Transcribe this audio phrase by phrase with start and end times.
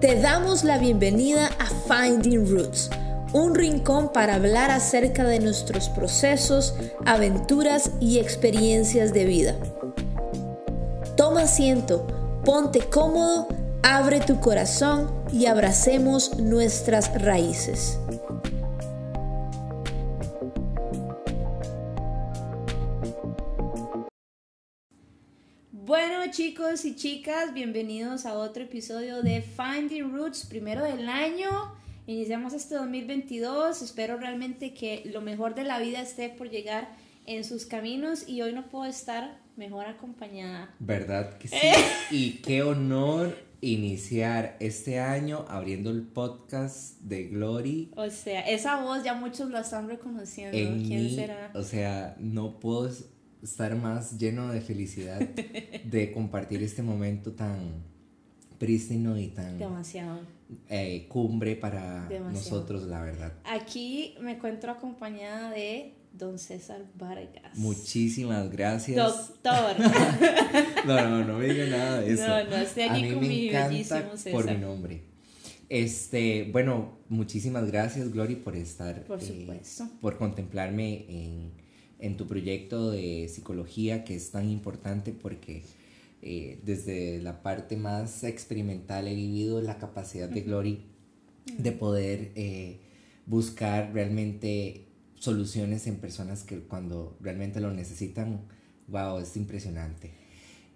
[0.00, 2.88] Te damos la bienvenida a Finding Roots,
[3.34, 6.74] un rincón para hablar acerca de nuestros procesos,
[7.04, 9.56] aventuras y experiencias de vida.
[11.18, 12.06] Toma asiento,
[12.46, 13.48] ponte cómodo,
[13.82, 17.98] abre tu corazón y abracemos nuestras raíces.
[26.40, 31.50] Chicos y chicas, bienvenidos a otro episodio de Finding Roots, primero del año.
[32.06, 36.88] Iniciamos este 2022, espero realmente que lo mejor de la vida esté por llegar
[37.26, 40.74] en sus caminos y hoy no puedo estar mejor acompañada.
[40.78, 41.56] ¿Verdad que sí?
[42.10, 47.90] y qué honor iniciar este año abriendo el podcast de Glory.
[47.96, 50.56] O sea, esa voz ya muchos la están reconociendo.
[50.56, 51.50] ¿Quién será?
[51.54, 52.88] O sea, no puedo
[53.42, 55.20] estar más lleno de felicidad
[55.84, 57.84] de compartir este momento tan
[58.58, 60.20] prístino y tan demasiado
[60.68, 63.32] eh, cumbre para nosotros, la verdad.
[63.44, 67.56] Aquí me encuentro acompañada de don César Vargas.
[67.56, 68.96] Muchísimas gracias.
[68.96, 69.76] Doctor.
[70.86, 72.26] no, no, no me diga nada de eso.
[72.26, 74.32] No, no, estoy aquí con mi bellísimo César.
[74.32, 75.02] Por mi nombre.
[75.68, 79.04] Este, bueno, muchísimas gracias, Glory, por estar.
[79.04, 79.88] Por eh, supuesto.
[80.00, 81.52] por contemplarme en
[82.00, 85.62] en tu proyecto de psicología que es tan importante porque
[86.22, 90.80] eh, desde la parte más experimental he vivido la capacidad de Glory
[91.56, 92.80] de poder eh,
[93.24, 98.42] buscar realmente soluciones en personas que cuando realmente lo necesitan,
[98.88, 100.12] wow, es impresionante.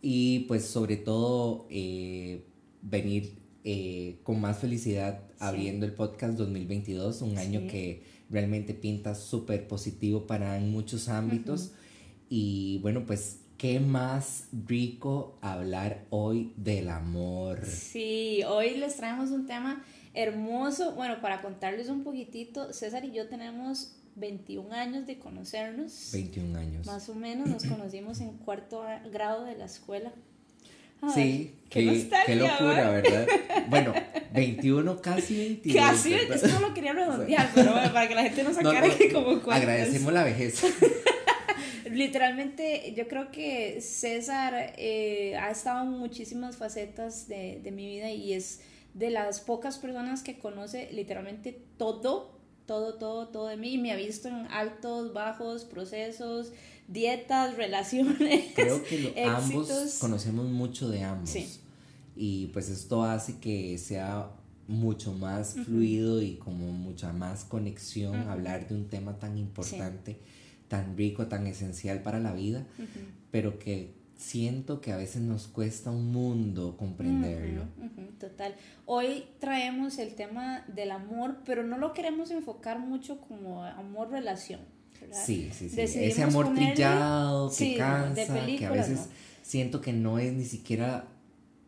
[0.00, 2.45] Y pues sobre todo eh,
[2.83, 3.45] venir
[4.25, 10.56] con más felicidad abriendo el podcast 2022, un año que realmente pinta súper positivo para
[10.56, 11.72] en muchos ámbitos.
[12.28, 17.64] Y bueno, pues, ¿qué más rico hablar hoy del amor?
[17.67, 20.92] Sí, hoy les traemos un tema hermoso.
[20.92, 26.11] Bueno, para contarles un poquitito, César y yo tenemos 21 años de conocernos.
[26.12, 26.86] 21 años.
[26.86, 30.12] Más o menos, nos conocimos en cuarto grado de la escuela
[31.13, 33.27] sí, qué, qué, locura, ¿verdad?
[33.69, 33.95] Bueno,
[34.33, 35.83] 21, casi 22.
[35.83, 38.89] Casi, es que no lo quería redondear, pero bueno, para que la gente no sacara
[38.89, 39.55] que como cuántos.
[39.55, 40.63] Agradecemos la vejez.
[41.91, 48.11] Literalmente, yo creo que César eh, ha estado en muchísimas facetas de, de mi vida
[48.11, 48.61] y es
[48.95, 53.77] de las pocas personas que conoce literalmente todo, todo, todo, todo de mí.
[53.77, 56.53] Me ha visto en altos, bajos, procesos,
[56.89, 58.52] dietas, relaciones.
[58.55, 61.34] Creo que ambos conocemos mucho de ambos.
[62.17, 64.30] Y pues esto hace que sea
[64.67, 70.18] mucho más fluido y como mucha más conexión hablar de un tema tan importante,
[70.68, 72.67] tan rico, tan esencial para la vida,
[73.30, 77.64] pero que siento que a veces nos cuesta un mundo comprenderlo.
[78.18, 78.55] total.
[78.86, 84.61] Hoy traemos el tema del amor, pero no lo queremos enfocar mucho como amor-relación.
[85.13, 85.81] Sí, sí, sí.
[85.81, 89.09] Ese amor trillado que cansa, que a veces
[89.42, 91.09] siento que no es ni siquiera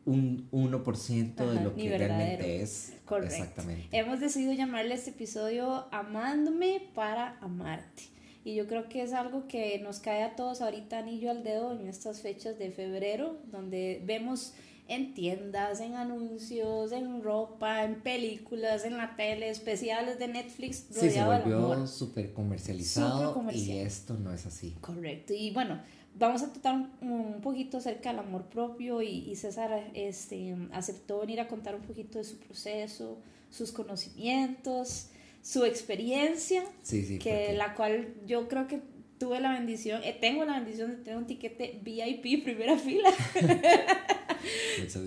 [0.07, 2.93] un 1% de lo que realmente es.
[3.05, 3.35] Correcto.
[3.35, 3.89] Exactamente.
[3.91, 8.05] Hemos decidido llamarle este episodio Amándome para amarte.
[8.45, 11.73] Y yo creo que es algo que nos cae a todos ahorita anillo al dedo
[11.73, 14.55] en estas fechas de febrero, donde vemos
[14.89, 20.87] en tiendas, en anuncios, en ropa, en películas, en la tele, especiales de Netflix.
[20.91, 24.77] Sí, se volvió súper comercializado y esto no es así.
[24.81, 25.33] Correcto.
[25.35, 25.81] Y bueno,
[26.19, 31.49] vamos a tratar un poquito acerca del amor propio y, César este, aceptó venir a
[31.49, 33.19] contar un poquito de su proceso,
[33.51, 35.09] sus conocimientos,
[35.43, 38.81] su experiencia, sí, sí, que la cual yo creo que
[39.19, 43.10] tuve la bendición, eh, tengo la bendición de tener un tiquete VIP primera fila.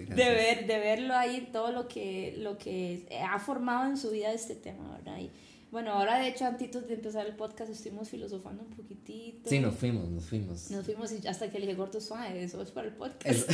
[0.09, 4.33] De, ver, de verlo ahí, todo lo que, lo que ha formado en su vida
[4.33, 5.19] este tema, ¿verdad?
[5.19, 5.29] Y,
[5.71, 9.47] bueno, ahora de hecho, antes de empezar el podcast, estuvimos filosofando un poquitito.
[9.47, 10.71] Sí, nos fuimos, nos fuimos.
[10.71, 13.49] Nos fuimos y hasta que le dije, gordo suave, eso es para el podcast.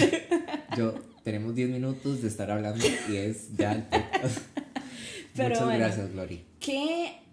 [0.78, 4.40] yo, tenemos 10 minutos de estar hablando y es ya el podcast.
[5.36, 6.46] Muchas gracias, Glory.
[6.62, 7.25] ¿Qué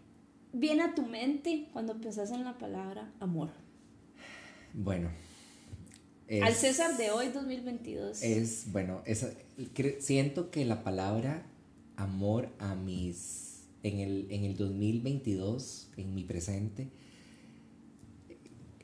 [0.52, 3.50] viene a tu mente cuando pensás en la palabra amor?
[4.74, 5.10] Bueno.
[6.42, 8.22] Al César de hoy, 2022.
[8.22, 9.26] Es, bueno, es,
[9.98, 11.44] siento que la palabra
[11.96, 16.88] amor a mis, en el, en el 2022, en mi presente,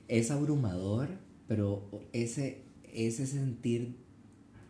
[0.08, 1.08] es abrumador,
[1.46, 2.62] pero ese,
[2.92, 3.96] ese sentir,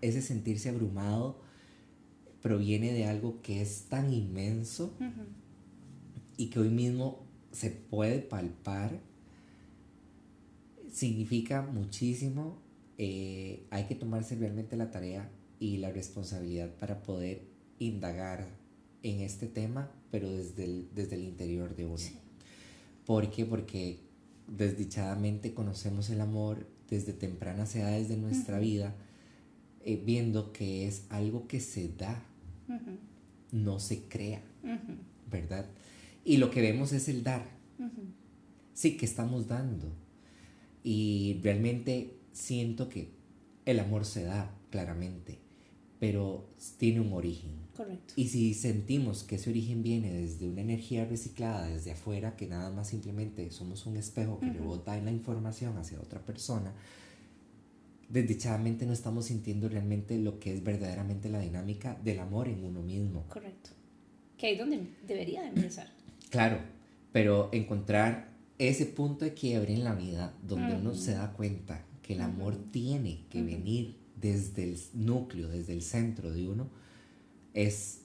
[0.00, 1.40] ese sentirse abrumado
[2.40, 4.96] proviene de algo que es tan inmenso
[6.38, 8.98] y que hoy mismo se puede palpar,
[10.90, 12.56] significa muchísimo.
[12.96, 15.28] Eh, hay que tomarse realmente la tarea
[15.60, 17.42] y la responsabilidad para poder
[17.78, 18.46] indagar
[19.02, 21.98] en este tema, pero desde el, desde el interior de uno.
[23.04, 23.44] ¿Por qué?
[23.44, 23.98] Porque
[24.46, 28.94] desdichadamente conocemos el amor desde tempranas edades de nuestra vida,
[29.84, 32.22] eh, viendo que es algo que se da,
[33.50, 34.42] no se crea,
[35.30, 35.66] ¿verdad?
[36.28, 37.48] Y lo que vemos es el dar.
[38.74, 39.90] Sí, que estamos dando.
[40.84, 43.08] Y realmente siento que
[43.64, 45.38] el amor se da, claramente,
[45.98, 47.52] pero tiene un origen.
[47.74, 48.12] Correcto.
[48.14, 52.70] Y si sentimos que ese origen viene desde una energía reciclada, desde afuera, que nada
[52.70, 56.74] más simplemente somos un espejo que rebota en la información hacia otra persona,
[58.10, 62.82] desdichadamente no estamos sintiendo realmente lo que es verdaderamente la dinámica del amor en uno
[62.82, 63.24] mismo.
[63.28, 63.70] Correcto.
[64.36, 65.97] Que ahí es donde debería empezar.
[66.30, 66.58] Claro,
[67.12, 68.28] pero encontrar
[68.58, 72.56] ese punto de quiebre en la vida donde uno se da cuenta que el amor
[72.70, 76.68] tiene que venir desde el núcleo, desde el centro de uno,
[77.54, 78.00] es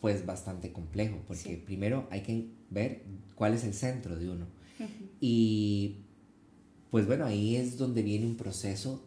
[0.00, 3.04] pues bastante complejo, porque primero hay que ver
[3.34, 4.46] cuál es el centro de uno.
[5.20, 5.98] Y
[6.90, 9.04] pues bueno, ahí es donde viene un proceso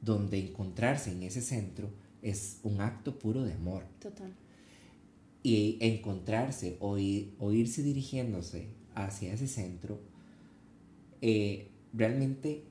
[0.00, 1.90] donde encontrarse en ese centro
[2.22, 3.84] es un acto puro de amor.
[4.00, 4.32] Total.
[5.42, 9.98] Y encontrarse o, irse dirigiéndose hacia ese centro,
[11.22, 12.64] eh, realmente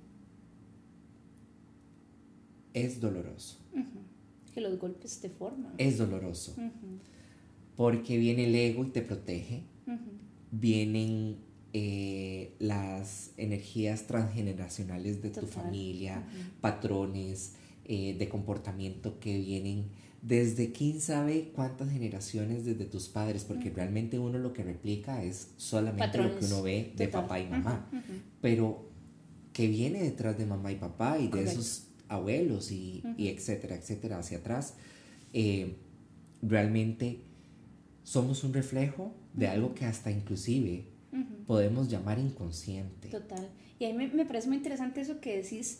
[2.73, 3.57] es doloroso.
[4.53, 5.73] Que los golpes te forman.
[5.77, 6.55] Es doloroso.
[7.75, 9.63] Porque viene el ego y te protege.
[10.51, 11.37] Vienen
[11.71, 16.23] eh, las energías transgeneracionales de tu familia,
[16.61, 17.53] patrones
[17.85, 19.85] eh, de comportamiento que vienen
[20.21, 25.49] desde quién sabe cuántas generaciones desde tus padres, porque realmente uno lo que replica es
[25.57, 27.89] solamente lo que uno ve de papá y mamá,
[28.41, 28.89] pero
[29.53, 34.39] que viene detrás de mamá y papá y de esos abuelos y, etcétera, etcétera, hacia
[34.39, 34.73] atrás,
[35.33, 35.75] eh,
[36.41, 37.21] realmente
[38.03, 40.85] somos un reflejo de algo que hasta inclusive
[41.45, 43.09] podemos llamar inconsciente.
[43.09, 43.49] Total.
[43.79, 45.79] Y a mí me, parece muy interesante eso que decís,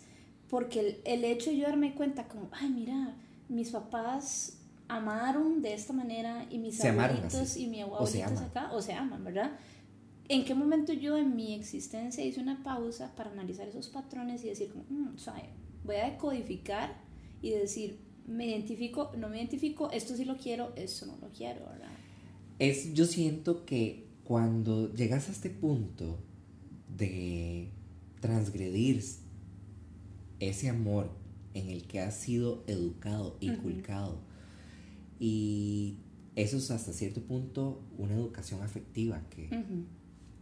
[0.50, 3.16] porque el, hecho de yo darme cuenta como, ay, mira,
[3.50, 4.58] mis papás
[4.88, 9.52] amaron de esta manera y mis abuelitos y mi abuelitos acá, o se aman, ¿verdad?
[10.28, 14.50] ¿En qué momento yo en mi existencia hice una pausa para analizar esos patrones y
[14.50, 15.16] decir, como, mm,
[15.84, 17.02] voy a decodificar
[17.42, 21.66] y decir, me identifico, no me identifico, esto sí lo quiero, esto no lo quiero,
[21.66, 21.90] ¿verdad?
[22.60, 26.20] Es, yo siento que cuando llegas a este punto
[26.96, 27.72] de
[28.20, 29.04] transgredir
[30.40, 31.10] ese amor
[31.54, 34.20] en el que has sido educado, inculcado,
[35.20, 35.98] y
[36.36, 39.50] eso es hasta cierto punto una educación afectiva que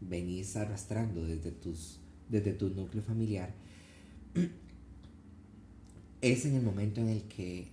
[0.01, 2.00] venís arrastrando desde, tus,
[2.30, 3.54] desde tu núcleo familiar,
[6.21, 7.69] es en el momento en el que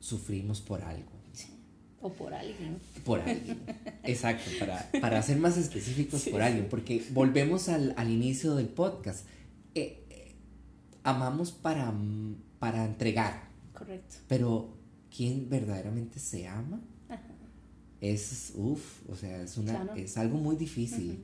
[0.00, 1.22] sufrimos por algo.
[2.04, 2.78] O por alguien.
[3.04, 3.60] Por alguien.
[4.02, 6.66] Exacto, para, para ser más específicos, por alguien.
[6.68, 9.24] Porque volvemos al, inicio del podcast.
[9.76, 10.01] Eh,
[11.04, 11.92] amamos para,
[12.58, 13.48] para entregar.
[13.72, 14.16] Correcto.
[14.28, 14.74] Pero,
[15.14, 16.80] ¿quién verdaderamente se ama?
[18.00, 21.20] Es, uff, o sea, es, una, es algo muy difícil.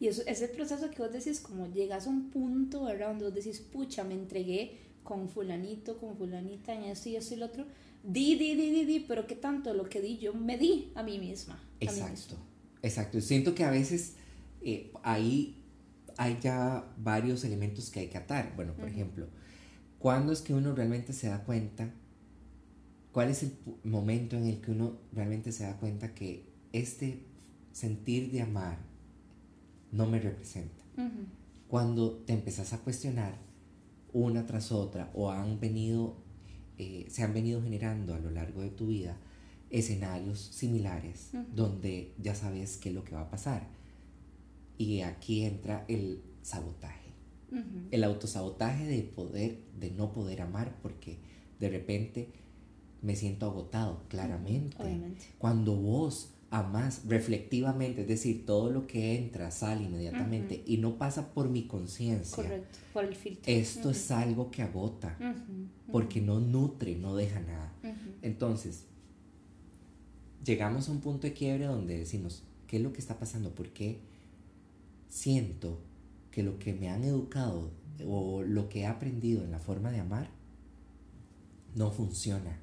[0.00, 3.08] Y eso, ese proceso que vos decís, como llegas a un punto, ¿verdad?
[3.08, 7.36] Donde vos decís, pucha, me entregué con fulanito, con fulanita, en esto y esto y
[7.38, 7.66] lo otro.
[8.02, 11.02] Di, di, di, di, di, pero ¿qué tanto lo que di yo me di a
[11.02, 11.60] mí misma?
[11.80, 12.36] Exacto,
[12.82, 13.20] exacto.
[13.20, 14.14] Siento que a veces
[14.62, 15.56] eh, ahí
[16.16, 18.52] hay ya varios elementos que hay que atar.
[18.56, 19.26] Bueno, por ejemplo,
[19.98, 21.90] ¿cuándo es que uno realmente se da cuenta?
[23.12, 23.52] ¿Cuál es el
[23.84, 27.24] momento en el que uno realmente se da cuenta que este
[27.72, 28.78] sentir de amar
[29.92, 30.84] no me representa?
[31.68, 33.38] Cuando te empezás a cuestionar
[34.12, 36.16] una tras otra o han venido,
[36.78, 39.16] eh, se han venido generando a lo largo de tu vida
[39.68, 43.66] escenarios similares donde ya sabes qué es lo que va a pasar.
[44.78, 47.12] Y aquí entra el sabotaje.
[47.90, 51.18] El autosabotaje de poder, de no poder amar porque
[51.58, 52.28] de repente
[53.02, 54.76] me siento agotado, claramente.
[55.38, 61.32] Cuando vos más reflectivamente, es decir, todo lo que entra sale inmediatamente y no pasa
[61.34, 62.36] por mi conciencia.
[62.36, 63.52] Correcto, por el filtro.
[63.52, 65.18] Esto es algo que agota,
[65.90, 67.72] porque no nutre, no deja nada.
[68.22, 68.86] Entonces,
[70.44, 73.54] llegamos a un punto de quiebre donde decimos, ¿qué es lo que está pasando?
[73.54, 74.00] ¿Por qué
[75.08, 75.80] siento
[76.30, 77.70] que lo que me han educado
[78.06, 80.30] o lo que he aprendido en la forma de amar
[81.74, 82.58] no funciona?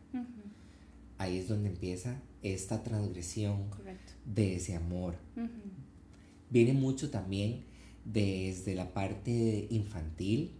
[1.17, 3.65] Ahí es donde empieza esta transgresión
[4.25, 5.15] de ese amor.
[6.49, 7.63] Viene mucho también
[8.05, 10.51] desde la parte infantil,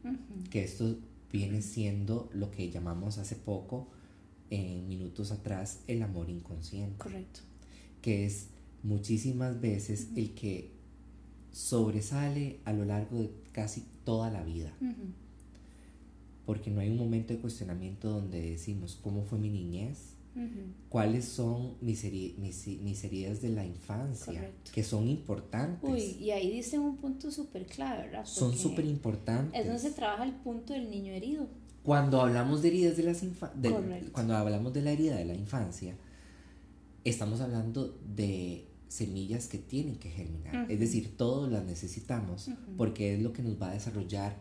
[0.50, 0.98] que esto
[1.32, 3.88] viene siendo lo que llamamos hace poco
[4.50, 6.98] en minutos atrás el amor inconsciente.
[6.98, 7.42] Correcto.
[8.02, 8.48] Que es
[8.84, 10.72] muchísimas veces el que
[11.54, 14.74] sobresale a lo largo de casi toda la vida.
[16.46, 20.16] Porque no hay un momento de cuestionamiento donde decimos cómo fue mi niñez,
[20.90, 25.90] cuáles son mis, mis, heridas de la infancia, que son importantes.
[25.90, 28.26] Uy, y ahí dicen un punto súper clave, ¿verdad?
[28.26, 29.62] son súper importantes.
[29.62, 31.48] Es donde se trabaja el punto del niño herido.
[31.84, 33.24] Cuando hablamos de heridas de las
[34.12, 35.96] cuando hablamos de la herida de la infancia,
[37.04, 40.70] estamos hablando de semillas que tienen que germinar.
[40.70, 44.38] Es decir, todos las necesitamos porque es lo que nos va a desarrollar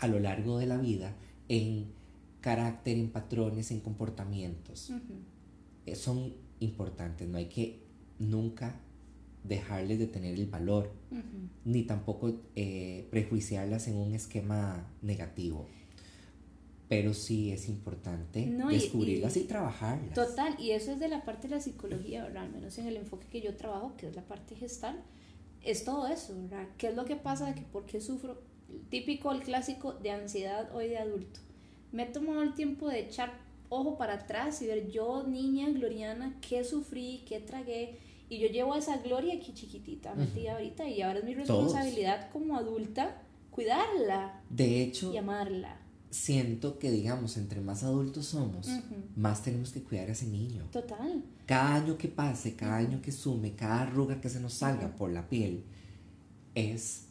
[0.00, 1.14] a lo largo de la vida
[1.48, 1.92] en
[2.40, 4.90] carácter, en patrones, en comportamientos.
[5.84, 7.82] Eh, son importantes, no hay que
[8.18, 8.80] nunca
[9.42, 10.90] dejarles de tener el valor,
[11.66, 15.66] ni tampoco eh, prejuiciarlas en un esquema negativo.
[16.96, 20.14] Pero sí es importante descubrirlas y, trabajarlas.
[20.14, 22.44] Total, y eso es de la parte de la psicología, ¿verdad?
[22.44, 25.02] Al menos en el enfoque que yo trabajo, que es la parte gestal,
[25.62, 26.66] es todo eso, ¿verdad?
[26.78, 28.42] ¿Qué es lo que pasa de que por qué sufro?
[28.90, 31.40] Típico, el clásico de ansiedad hoy de adulto
[31.94, 33.32] me he tomado el tiempo de echar
[33.68, 37.98] ojo para atrás y ver yo, niña gloriana, qué sufrí, qué tragué.
[38.28, 42.56] Y yo llevo esa gloria aquí chiquitita, metida ahorita, y ahora es mi responsabilidad como
[42.56, 43.22] adulta
[43.52, 44.42] cuidarla.
[44.50, 45.78] De hecho, y amarla.
[46.14, 48.68] Siento que, digamos, entre más adultos somos,
[49.16, 50.62] más tenemos que cuidar a ese niño.
[50.70, 51.24] Total.
[51.44, 55.10] Cada año que pase, cada año que sume, cada arruga que se nos salga por
[55.10, 55.64] la piel,
[56.54, 57.06] es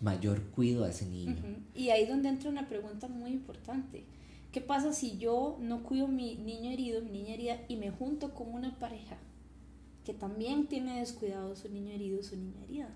[0.00, 1.36] mayor cuido a ese niño.
[1.74, 4.04] Y ahí es donde entra una pregunta muy importante.
[4.52, 8.32] ¿Qué pasa si yo no cuido mi niño herido, mi niña herida, y me junto
[8.32, 9.18] con una pareja
[10.06, 12.88] que también tiene descuidado su niño herido, su niña herida?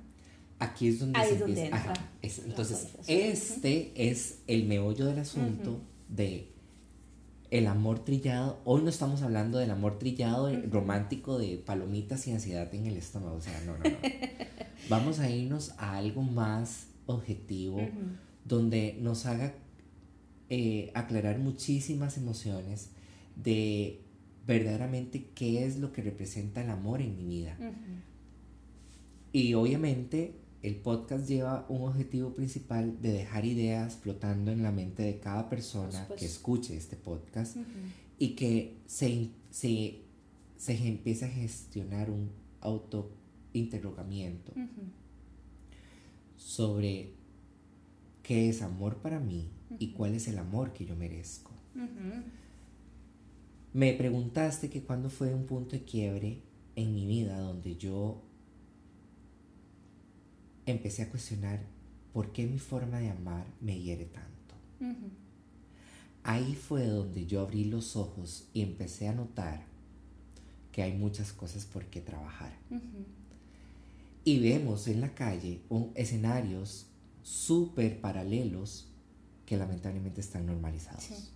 [0.60, 1.94] Aquí es donde se empieza.
[2.22, 6.52] entonces, este es el meollo del asunto de
[7.50, 8.60] el amor trillado.
[8.64, 13.36] Hoy no estamos hablando del amor trillado romántico de palomitas y ansiedad en el estómago.
[13.36, 13.96] O sea, no, no, no.
[14.90, 17.80] Vamos a irnos a algo más objetivo,
[18.44, 19.54] donde nos haga
[20.50, 22.90] eh, aclarar muchísimas emociones
[23.34, 24.02] de
[24.46, 27.56] verdaderamente qué es lo que representa el amor en mi vida.
[29.32, 35.02] Y obviamente el podcast lleva un objetivo principal de dejar ideas flotando en la mente
[35.02, 37.56] de cada persona que escuche este podcast
[38.18, 40.02] y que se, se,
[40.56, 44.52] se empiece a gestionar un autointerrogamiento
[46.36, 47.14] sobre
[48.22, 51.52] qué es amor para mí, y cuál es el amor que yo merezco.
[53.72, 56.42] Me preguntaste que cuando fue un punto de quiebre
[56.74, 58.22] en mi vida donde yo
[60.70, 61.60] empecé a cuestionar
[62.12, 64.54] por qué mi forma de amar me hiere tanto.
[66.22, 69.64] Ahí fue donde yo abrí los ojos y empecé a notar
[70.72, 72.52] que hay muchas cosas por qué trabajar.
[74.24, 75.62] Y vemos en la calle
[75.94, 76.86] escenarios
[77.22, 78.88] súper paralelos
[79.46, 81.32] que lamentablemente están normalizados.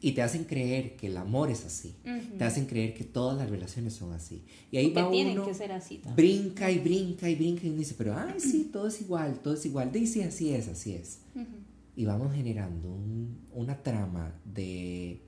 [0.00, 1.94] Y te hacen creer que el amor es así.
[2.36, 4.44] Te hacen creer que todas las relaciones son así.
[4.70, 8.16] Y ahí va uno, que ser así brinca y brinca y brinca y dice, pero
[8.16, 9.90] ay, sí, todo es igual, todo es igual.
[9.90, 11.20] Dice, así es, así es.
[11.96, 12.96] Y vamos generando
[13.52, 15.20] una trama de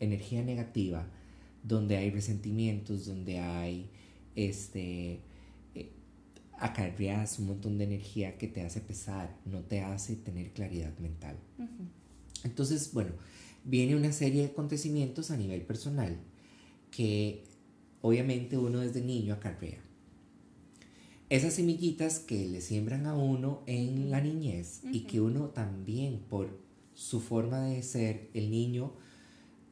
[0.00, 1.06] energía negativa
[1.62, 3.90] donde hay resentimientos, donde hay
[4.34, 5.22] este
[6.60, 11.36] acarreas un montón de energía que te hace pesar, no te hace tener claridad mental.
[12.44, 13.12] Entonces, bueno,
[13.64, 16.16] viene una serie de acontecimientos a nivel personal
[16.90, 17.44] que
[18.02, 19.78] obviamente uno desde niño acarrea.
[21.28, 26.58] Esas semillitas que le siembran a uno en la niñez y que uno también por
[26.94, 28.92] su forma de ser, el niño,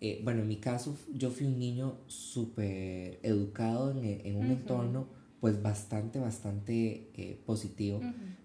[0.00, 5.08] eh, bueno, en mi caso yo fui un niño súper educado en, un entorno
[5.40, 8.00] pues bastante, bastante eh, positivo.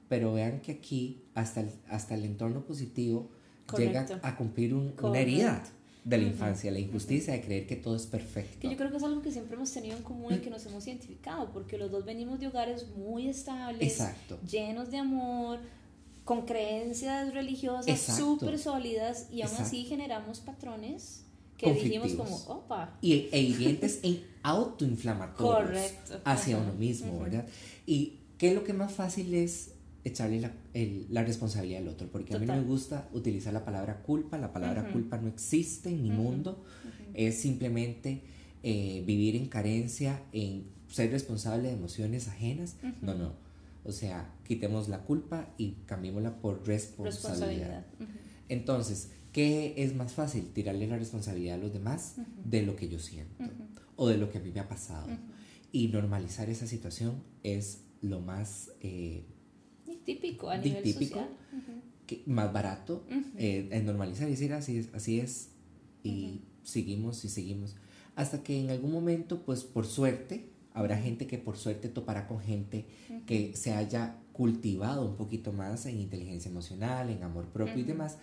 [0.10, 3.30] Pero vean que aquí hasta el, hasta el entorno positivo
[3.78, 5.64] llega a cumplir una herida
[6.04, 8.60] de la infancia, la injusticia de creer que todo es perfecto.
[8.60, 10.66] Que yo creo que es algo que siempre hemos tenido en común y que nos
[10.66, 14.04] hemos identificado, porque los dos venimos de hogares muy estables,
[14.50, 15.60] llenos de amor,
[16.26, 21.24] con creencias religiosas súper sólidas y aún así generamos patrones
[21.58, 22.98] que dijimos como, opa.
[23.02, 25.94] Y, e hirientes e autoinflamatorios
[26.26, 27.46] hacia uno mismo, ¿verdad?
[27.86, 29.73] Y qué es lo que más fácil es
[30.04, 30.52] echarle la,
[31.10, 34.52] la responsabilidad al otro, porque a mí no me gusta utilizar la palabra culpa, la
[34.52, 36.64] palabra culpa no existe en mi mundo,
[37.14, 38.22] es simplemente
[38.64, 43.34] eh, vivir en carencia, en ser responsable de emociones ajenas, no, no,
[43.86, 47.86] o sea, quitemos la culpa y cambiémosla por responsabilidad.
[47.86, 47.86] responsabilidad.
[48.50, 50.46] Entonces, ¿Qué es más fácil?
[50.54, 53.44] Tirarle la responsabilidad a los demás de lo que yo siento
[53.96, 55.08] o de lo que a mí me ha pasado.
[55.72, 59.26] Y normalizar esa situación es lo más eh,
[60.06, 61.30] típico a nivel típico, social.
[62.26, 63.06] más barato,
[63.38, 65.50] eh, normalizar y decir así es, así es
[66.04, 67.76] y seguimos y seguimos.
[68.16, 72.40] Hasta que en algún momento, pues por suerte, habrá gente que por suerte topará con
[72.40, 72.86] gente
[73.26, 78.18] que se haya cultivado un poquito más en inteligencia emocional, en amor propio y demás.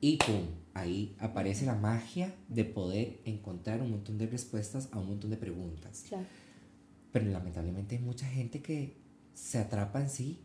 [0.00, 5.08] Y pum, ahí aparece la magia de poder encontrar un montón de respuestas a un
[5.08, 6.04] montón de preguntas.
[7.10, 8.98] Pero lamentablemente hay mucha gente que
[9.32, 10.43] se atrapa en sí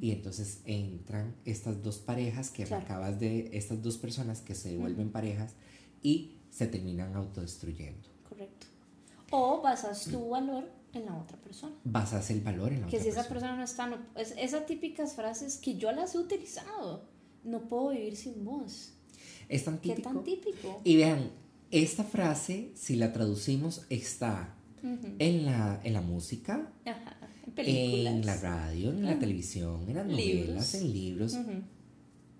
[0.00, 5.10] y entonces entran estas dos parejas que acabas de, estas dos personas que se vuelven
[5.10, 5.54] parejas
[6.02, 8.08] y se terminan autodestruyendo.
[8.28, 8.66] Correcto.
[9.30, 11.74] O basas tu valor en la otra persona.
[11.84, 13.04] Basas el valor en la que otra persona.
[13.04, 16.18] Que si esa persona no está, no, es, esas típicas frases que yo las he
[16.18, 17.04] utilizado.
[17.44, 18.94] No puedo vivir sin vos.
[19.48, 19.96] Es tan típico.
[19.96, 20.80] ¿Qué tan típico?
[20.84, 21.30] Y vean,
[21.70, 26.94] esta frase, si la traducimos, está en, la, en la música, en,
[27.54, 28.14] películas.
[28.14, 31.36] en la radio, en la televisión, en las novelas, en libros.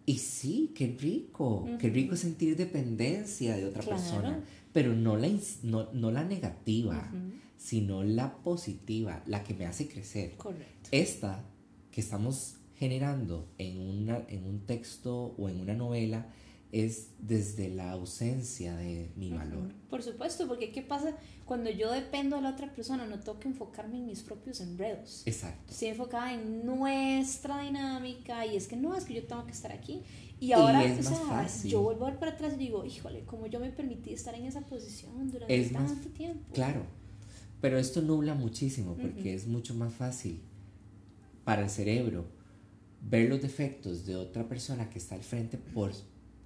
[0.07, 4.43] Y sí, qué rico, qué rico sentir dependencia de otra persona,
[4.73, 5.29] pero no la,
[5.63, 7.11] no, no la negativa,
[7.57, 10.37] sino la positiva, la que me hace crecer.
[10.37, 10.89] Correcto.
[10.91, 11.45] Esta
[11.93, 16.27] que estamos generando en, una, en un texto o en una novela
[16.73, 19.73] es desde la ausencia de mi valor.
[19.91, 21.17] Por supuesto, porque ¿qué pasa
[21.51, 23.05] cuando yo dependo de la otra persona?
[23.07, 25.25] No tengo que enfocarme en mis propios enredos.
[25.27, 25.73] Exacto.
[25.73, 29.73] Estoy enfocada en nuestra dinámica y es que no, es que yo tengo que estar
[29.73, 30.01] aquí.
[30.39, 31.73] Y ahora, más fácil.
[31.73, 34.45] yo vuelvo a ver para atrás y digo, híjole, como yo me permití estar en
[34.45, 36.53] esa posición durante tanto tiempo.
[36.53, 36.87] Claro,
[37.61, 40.41] pero esto nubla muchísimo porque es mucho más fácil
[41.43, 42.27] para el cerebro
[43.03, 45.91] ver los defectos de otra persona que está al frente por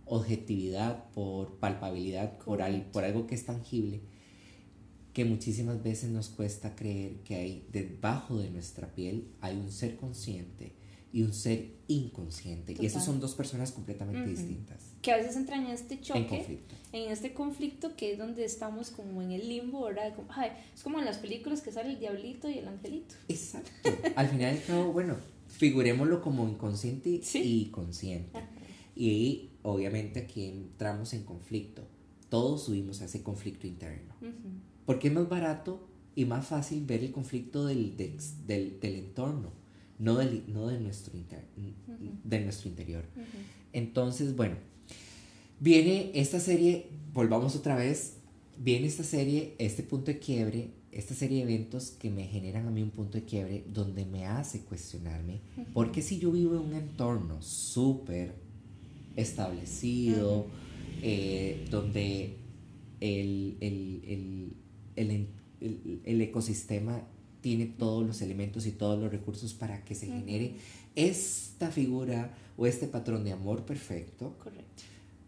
[0.06, 4.00] objetividad, por palpabilidad, por, por algo que es tangible,
[5.14, 9.96] que muchísimas veces nos cuesta creer que hay debajo de nuestra piel hay un ser
[9.96, 10.72] consciente
[11.12, 12.74] y un ser inconsciente.
[12.78, 14.94] Y esas son dos personas completamente distintas.
[15.00, 16.74] Que a veces entran en este choque, en, conflicto.
[16.92, 20.12] en este conflicto que es donde estamos como en el limbo, ¿verdad?
[20.74, 23.14] es como en las películas que sale el diablito y el angelito.
[23.28, 23.70] Exacto.
[24.16, 25.14] Al final al bueno,
[25.46, 28.40] figurémoslo como inconsciente y consciente.
[28.96, 31.86] Y obviamente aquí entramos en conflicto.
[32.28, 34.14] Todos subimos a ese conflicto interno.
[34.86, 39.52] Porque es más barato y más fácil ver el conflicto del, del, del, entorno,
[39.98, 41.12] no, del, no de, nuestro
[42.24, 43.04] de nuestro interior.
[43.72, 44.56] Entonces, bueno,
[45.60, 48.18] viene esta serie, volvamos otra vez,
[48.58, 52.70] viene esta serie, este punto de quiebre, esta serie de eventos que me generan a
[52.70, 55.40] mí un punto de quiebre donde me hace cuestionarme,
[55.72, 58.34] porque si yo vivo en un entorno súper
[59.16, 60.46] establecido,
[61.02, 62.36] eh, donde
[63.00, 64.56] el, el,
[66.20, 67.02] ecosistema
[67.40, 70.56] tiene todos los elementos y todos los recursos para que se genere
[70.94, 74.34] esta figura o este patrón de amor perfecto.
[74.42, 74.82] Correcto.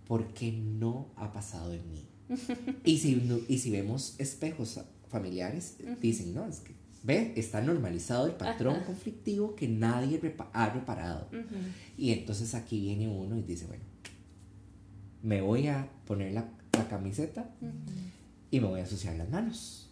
[0.07, 2.05] Porque no ha pasado en mí.
[2.85, 8.33] y, si, y si vemos espejos familiares, dicen, no, es que, ve, está normalizado el
[8.33, 10.21] patrón conflictivo que nadie
[10.53, 11.29] ha reparado.
[11.97, 13.85] Y entonces aquí viene uno y dice, bueno,
[15.23, 16.49] me voy a poner la,
[16.91, 17.51] camiseta
[18.57, 19.91] y me voy a asociar las manos,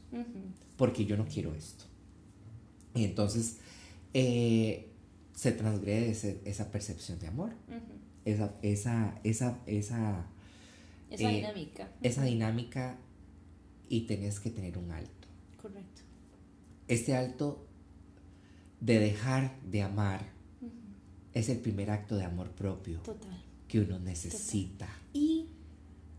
[0.79, 1.85] porque yo no quiero esto.
[2.95, 3.59] Y entonces
[4.15, 4.89] eh,
[5.35, 7.51] se transgrede esa percepción de amor,
[8.25, 10.27] esa, esa, esa, esa,
[11.11, 11.93] esa eh, dinámica.
[12.01, 12.97] Esa dinámica
[13.91, 15.29] y tenés que tener un alto.
[15.61, 16.01] Correcto.
[16.89, 17.67] Este alto
[18.81, 20.33] de dejar de amar
[21.35, 23.43] es el primer acto de amor propio Total.
[23.69, 24.89] que uno necesita.
[25.13, 25.49] Y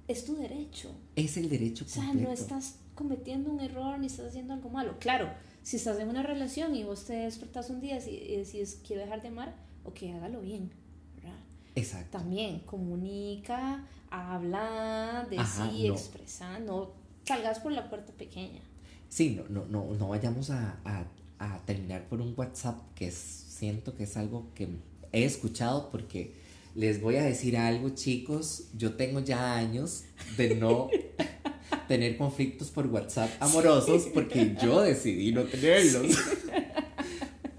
[0.08, 0.92] es tu derecho.
[1.16, 2.12] Es el derecho completo.
[2.12, 4.98] O sea, no estás cometiendo un error ni estás haciendo algo malo.
[5.00, 5.30] Claro,
[5.64, 9.22] si estás en una relación y vos te despertas un día y decís quiero dejar
[9.22, 10.72] de amar, ok, hágalo bien.
[11.16, 11.38] ¿verdad?
[11.76, 12.18] Exacto.
[12.18, 16.92] También comunica, habla, decí, expresa, no
[17.26, 18.62] salgas por la puerta pequeña.
[19.10, 21.06] Sí, no, no, no, no vayamos a, a,
[21.40, 24.70] a terminar por un WhatsApp que siento que es algo que
[25.12, 26.45] he escuchado porque
[26.76, 28.66] les voy a decir algo, chicos.
[28.78, 30.04] Yo tengo ya años
[30.38, 30.90] de no
[31.88, 36.18] tener conflictos por WhatsApp amorosos porque yo decidí no tenerlos.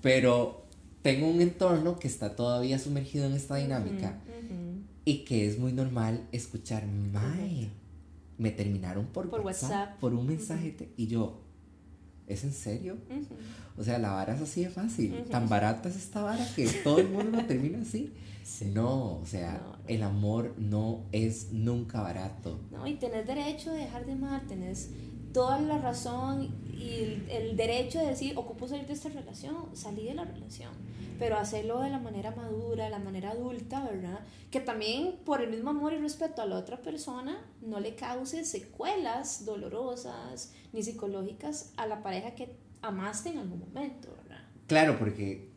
[0.03, 0.67] Pero
[1.03, 4.21] tengo un entorno que está todavía sumergido en esta dinámica
[5.05, 7.71] y que es muy normal escuchar, Mae,
[8.39, 11.41] me terminaron por, WhatsApp, por un mensaje y yo,
[12.27, 12.97] ¿Es en serio?
[13.79, 15.15] O sea, la vara es así de fácil.
[15.31, 18.13] Tan barata es esta vara que todo el mundo lo termina así.
[18.73, 22.61] No, o sea, el amor no es nunca barato.
[22.71, 24.91] No, y tenés derecho de dejar de amar, tenés
[25.33, 30.15] toda la razón y el, derecho de decir, ocupo salir de esta relación, salí de
[30.15, 30.73] la relación,
[31.19, 34.21] pero hacerlo de la manera madura, la manera adulta, ¿verdad?
[34.51, 38.45] Que también por el mismo amor y respeto a la otra persona no le cause
[38.45, 44.43] secuelas dolorosas ni psicológicas a la pareja que amaste en algún momento, ¿verdad?
[44.69, 45.51] Claro, porque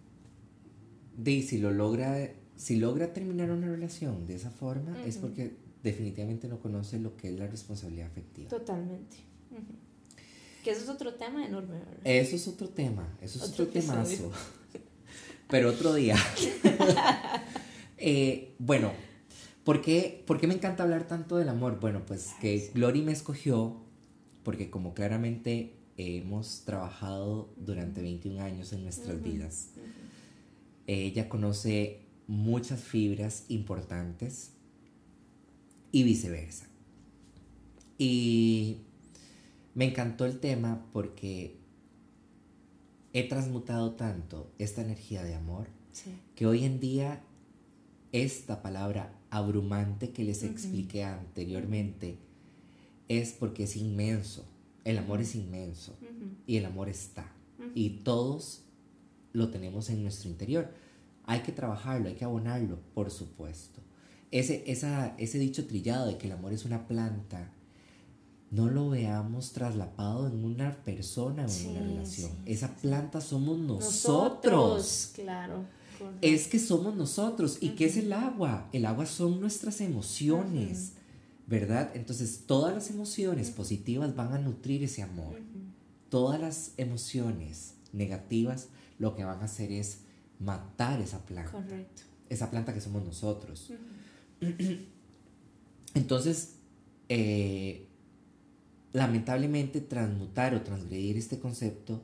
[1.16, 2.18] Daisy lo logra,
[2.60, 7.30] si logra terminar una relación de esa forma, es porque definitivamente no conoce lo que
[7.30, 8.50] es la responsabilidad afectiva.
[8.50, 9.16] Totalmente.
[10.62, 12.00] Que eso es otro tema enorme, ¿verdad?
[12.04, 14.34] Eso es otro tema, eso es otro, temazo.
[15.48, 16.18] Pero otro día.
[18.02, 18.94] Eh, bueno,
[19.66, 21.82] ¿por qué, ¿por qué, me encanta hablar tanto del amor?
[21.82, 23.76] Bueno, pues que Glory me escogió
[24.44, 29.72] porque como claramente hemos trabajado durante 21 años en nuestras vidas,
[30.88, 34.52] ella conoce muchas fibras importantes
[35.92, 36.68] y viceversa.
[37.98, 38.78] Y
[39.74, 41.58] me encantó el tema porque
[43.14, 45.68] he transmutado tanto esta energía de amor
[46.36, 47.24] que hoy en día
[48.12, 52.20] esta palabra abrumante que les expliqué anteriormente
[53.08, 54.46] es porque es inmenso.
[54.86, 55.98] El amor es inmenso
[56.46, 57.34] y el amor está.
[57.74, 58.62] Y todos
[59.34, 60.72] lo tenemos en nuestro interior.
[61.30, 63.82] Hay que trabajarlo, hay que abonarlo, por supuesto.
[64.32, 67.52] Ese, esa, ese dicho trillado de que el amor es una planta
[68.52, 72.32] no lo veamos traslapado en una persona o en una relación.
[72.46, 75.12] Esa planta somos nosotros.
[75.14, 75.66] claro.
[76.22, 77.58] Es que somos nosotros.
[77.60, 78.70] ¿Y qué es el agua?
[78.72, 80.94] El agua son nuestras emociones,
[81.46, 81.92] ¿verdad?
[81.94, 85.36] Entonces todas las emociones positivas van a nutrir ese amor.
[86.10, 90.00] Todas las emociones negativas lo que van a hacer es
[90.40, 91.52] matar esa planta.
[91.52, 92.04] Correcto.
[92.30, 93.72] Esa planta que somos nosotros.
[95.94, 96.56] Entonces,
[97.10, 97.88] eh,
[98.94, 102.04] lamentablemente transmutar o transgredir este concepto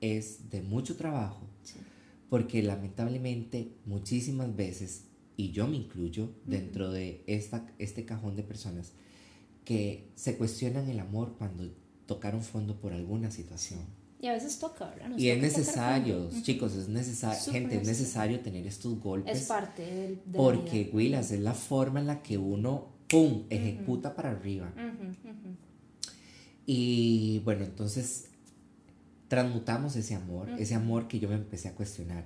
[0.00, 1.46] es de mucho trabajo,
[2.28, 5.04] porque lamentablemente muchísimas veces,
[5.36, 8.92] y yo me incluyo dentro de esta, este cajón de personas,
[9.64, 11.70] que se cuestionan el amor cuando
[12.06, 13.80] tocaron fondo por alguna situación.
[14.18, 15.16] Y a veces toca, ¿verdad?
[15.18, 19.42] y es necesario, chicos, es necesario, gente, es necesario tener estos golpes.
[19.42, 24.30] Es parte de, Porque, Willas, es la forma en la que uno, ¡pum!, ejecuta para
[24.30, 24.72] arriba.
[26.64, 28.30] Y bueno, entonces
[29.28, 32.24] transmutamos ese amor, ese amor que yo me empecé a cuestionar.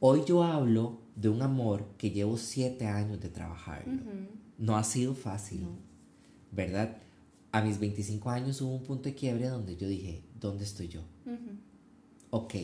[0.00, 3.84] Hoy yo hablo de un amor que llevo siete años de trabajar.
[4.56, 5.66] No ha sido fácil,
[6.52, 6.96] ¿verdad?
[7.50, 11.02] A mis 25 años hubo un punto de quiebre donde yo dije, ¿dónde estoy yo?
[12.30, 12.54] Ok,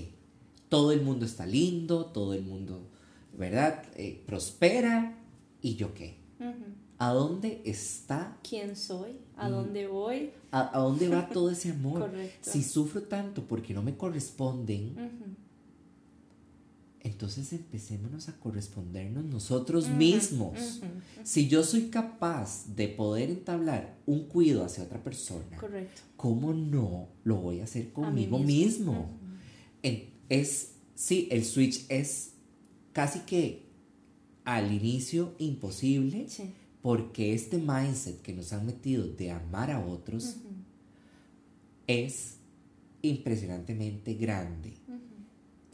[0.68, 2.88] todo el mundo está lindo, todo el mundo,
[3.37, 3.84] ¿verdad?
[3.96, 5.16] Eh, prospera,
[5.62, 6.18] ¿y yo qué?
[6.98, 8.38] ¿A dónde está?
[8.48, 9.18] ¿Quién soy?
[9.37, 10.30] ¿A dónde voy?
[10.52, 12.00] ¿A, dónde va todo ese amor?
[12.10, 12.50] Correcto.
[12.50, 15.37] Si sufro tanto porque no me corresponden,
[17.05, 20.81] entonces empecémonos a correspondernos nosotros mismos.
[21.23, 26.03] Si yo soy capaz de poder entablar un cuido hacia otra persona, Correcto.
[26.17, 29.11] ¿cómo no lo voy a hacer conmigo mismo?
[30.29, 32.33] es, sí, el switch es
[32.93, 33.69] casi que
[34.45, 36.29] al inicio imposible.
[36.29, 36.53] Sí
[36.85, 40.37] porque este mindset que nos han metido de amar a otros
[41.87, 42.37] es
[43.01, 44.75] impresionantemente grande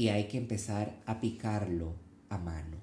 [0.01, 1.93] y hay que empezar a picarlo
[2.31, 2.79] a mano.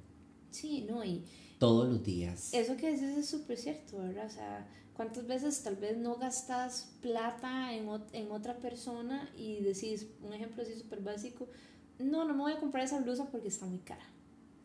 [0.52, 1.26] Sí, no, y
[1.58, 2.54] todos los días.
[2.54, 4.28] Eso que dices es súper cierto, ¿verdad?
[4.28, 10.06] O sea, ¿cuántas veces tal vez no gastas plata en, en otra persona y decís,
[10.22, 11.48] un ejemplo así súper básico,
[11.98, 14.06] no, no me voy a comprar esa blusa porque está muy cara.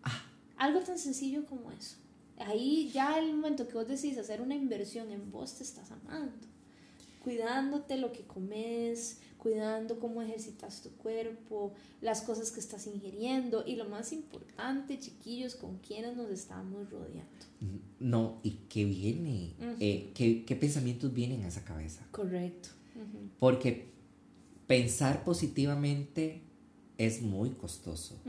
[0.02, 0.22] Ah.
[0.58, 1.96] Algo tan sencillo como eso
[2.38, 6.46] ahí ya el momento que vos decís hacer una inversión en vos te estás amando,
[7.22, 13.76] cuidándote lo que comes, cuidando cómo ejercitas tu cuerpo, las cosas que estás ingiriendo y
[13.76, 17.46] lo más importante, chiquillos, con quienes nos estamos rodeando.
[18.00, 22.06] No, y qué viene, eh, ¿qué, pensamientos vienen a esa cabeza.
[22.10, 22.70] Correcto.
[23.38, 23.90] Porque
[24.66, 26.42] pensar positivamente
[26.98, 28.20] es muy costoso.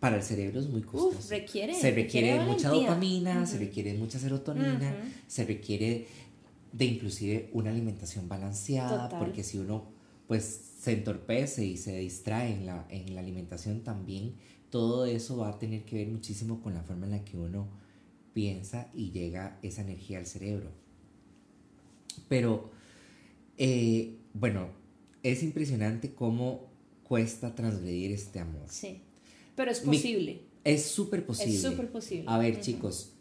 [0.00, 1.28] Para el cerebro es muy costoso.
[1.30, 6.06] requiere, se requiere, mucha dopamina, se requiere mucha serotonina, se requiere
[6.76, 9.94] de inclusive una alimentación balanceada, porque si uno
[10.26, 10.44] pues
[10.80, 14.34] se entorpece y se distrae en la, en la alimentación también,
[14.70, 17.68] todo eso va a tener que ver muchísimo con la forma en la que uno
[18.34, 20.70] piensa y llega esa energía al cerebro.
[22.28, 22.70] Pero,
[23.56, 24.68] eh, bueno,
[25.22, 26.68] es impresionante cómo
[27.04, 28.66] cuesta transgredir este amor.
[28.68, 29.00] Sí,
[29.54, 30.42] pero es posible.
[30.64, 31.54] es súper posible.
[31.54, 32.24] Es súper posible.
[32.26, 33.15] A ver, chicos,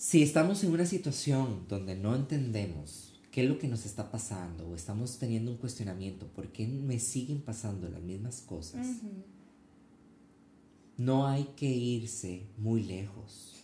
[0.00, 4.66] si estamos en una situación donde no entendemos qué es lo que nos está pasando
[4.66, 8.86] o estamos teniendo un cuestionamiento, ¿por qué me siguen pasando las mismas cosas?
[10.96, 13.60] No hay que irse muy lejos.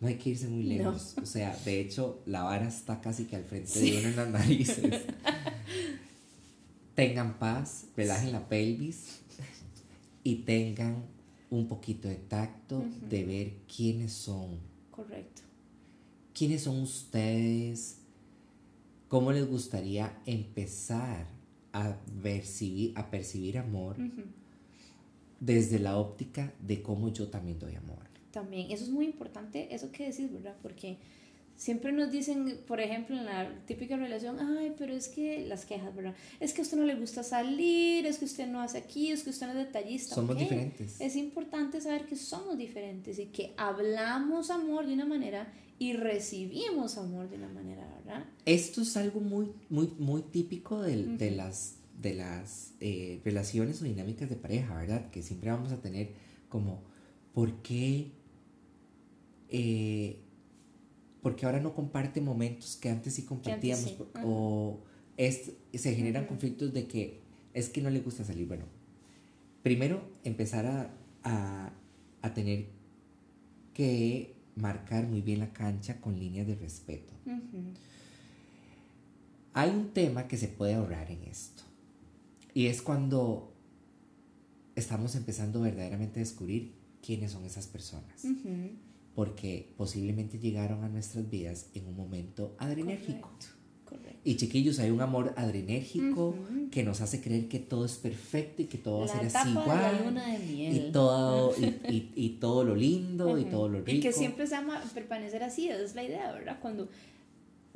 [0.00, 1.14] No hay que irse muy lejos.
[1.22, 4.30] O sea, de hecho, la vara está casi que al frente de uno en las
[4.30, 5.02] narices.
[6.96, 9.20] tengan paz, relajen la pelvis
[10.24, 11.04] y tengan
[11.48, 14.77] un poquito de tacto de ver quiénes son.
[14.98, 15.42] Correcto.
[16.34, 17.98] ¿Quiénes son ustedes?
[19.06, 21.28] ¿Cómo les gustaría empezar
[21.72, 23.94] a percibir, a percibir amor
[25.38, 28.08] desde la óptica de cómo yo también doy amor?
[28.32, 30.56] También, eso es muy importante, eso que decís, ¿verdad?
[30.60, 30.98] Porque
[31.58, 35.94] siempre nos dicen, por ejemplo, en la típica relación, ay, pero es que las quejas,
[35.94, 36.14] ¿verdad?
[36.38, 39.24] Es que a usted no le gusta salir, es que usted no hace aquí, es
[39.24, 40.14] que usted no es detallista.
[40.14, 41.00] Somos diferentes.
[41.00, 46.96] Es importante saber que somos diferentes y que hablamos amor de una manera y recibimos
[46.96, 48.24] amor de una manera, ¿verdad?
[48.44, 53.84] Esto es algo muy, muy, muy típico de, de las, de las eh, relaciones o
[53.84, 55.10] dinámicas de pareja, ¿verdad?
[55.10, 56.12] Que siempre vamos a tener
[56.48, 56.84] como,
[57.34, 58.12] ¿por qué?
[59.48, 60.20] Eh,
[61.28, 64.80] porque ahora no comparte momentos que antes sí compartíamos o
[65.18, 67.20] se generan conflictos de que
[67.52, 68.48] es que no le gusta salir.
[68.48, 68.64] Bueno,
[69.62, 70.90] primero empezar a,
[71.24, 71.70] a,
[72.22, 72.68] a tener
[73.74, 77.12] que marcar muy bien la cancha con líneas de respeto.
[79.52, 81.62] Hay un tema que se puede ahorrar en esto.
[82.54, 83.52] Y es cuando
[84.76, 88.24] estamos empezando verdaderamente a descubrir quiénes son esas personas.
[89.18, 93.32] Porque posiblemente llegaron a nuestras vidas en un momento adrenérgico.
[94.22, 96.36] Y chiquillos, hay un amor adrenérgico
[96.70, 99.50] que nos hace creer que todo es perfecto y que todo va a ser así
[99.50, 100.22] igual.
[100.46, 103.90] Y todo, y, y, todo lo lindo y todo lo rico.
[103.90, 106.60] Y que siempre se llama permanecer así, esa es la idea, ¿verdad?
[106.62, 106.88] Cuando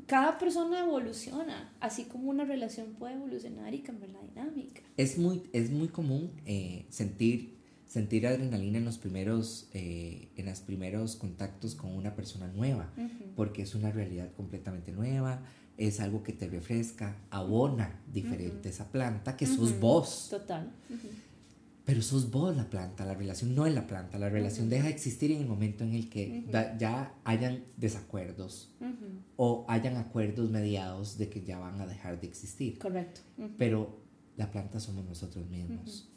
[0.06, 4.82] cada persona evoluciona, así como una relación puede evolucionar y cambiar la dinámica.
[4.96, 7.56] Es muy, es muy común eh, sentir,
[7.92, 12.90] sentir adrenalina en los primeros, eh, en los primeros contactos con una persona nueva,
[13.36, 15.42] porque es una realidad completamente nueva
[15.76, 20.28] es algo que te refresca, abona diferente esa planta que sos vos.
[20.30, 20.70] Total.
[21.84, 24.92] Pero sos vos la planta, la relación no es la planta, la relación deja de
[24.92, 26.44] existir en el momento en el que
[26.78, 28.72] ya hayan desacuerdos
[29.36, 32.78] o hayan acuerdos mediados de que ya van a dejar de existir.
[32.78, 33.22] Correcto.
[33.58, 33.98] Pero
[34.36, 36.11] la planta somos nosotros mismos.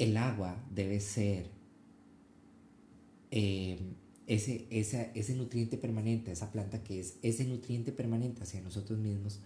[0.00, 1.50] El agua debe ser
[3.30, 3.78] eh,
[4.26, 9.40] ese, ese nutriente permanente, esa planta que es ese nutriente permanente hacia nosotros mismos,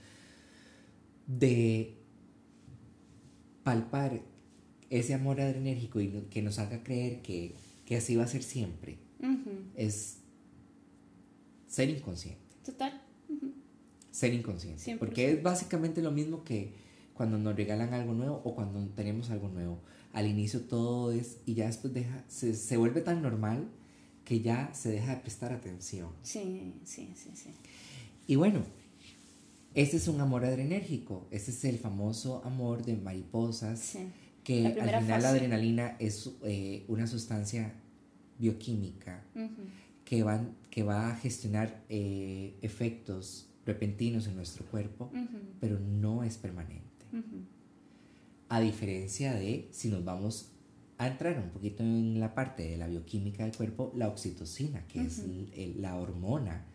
[1.26, 1.96] de
[3.64, 4.22] palpar
[4.90, 7.56] ese amor adrenérgico y que nos haga creer que,
[7.96, 8.98] así va a ser siempre,
[9.74, 10.18] es
[11.66, 12.40] ser inconsciente.
[12.64, 13.02] Total.
[14.12, 14.96] Ser inconsciente.
[14.98, 16.74] Porque es básicamente lo mismo que
[17.14, 19.80] cuando nos regalan algo nuevo o cuando tenemos algo nuevo.
[20.14, 23.68] Al inicio todo es, y ya después deja, se, se vuelve tan normal
[24.24, 26.08] que ya se deja de prestar atención.
[26.22, 27.50] Sí, sí, sí, sí.
[28.26, 28.62] Y bueno,
[29.74, 34.08] ese es un amor adrenérgico, ese es el famoso amor de mariposas, sí.
[34.42, 37.74] que al final la adrenalina es eh, una sustancia
[38.38, 39.24] bioquímica
[40.04, 45.10] que, van, que va a gestionar eh, efectos repentinos en nuestro cuerpo,
[45.60, 46.84] pero no es permanente.
[48.48, 50.50] A diferencia de si nos vamos
[50.98, 55.00] a entrar un poquito en la parte de la bioquímica del cuerpo, la oxitocina, que
[55.02, 55.22] es
[55.76, 56.66] la hormona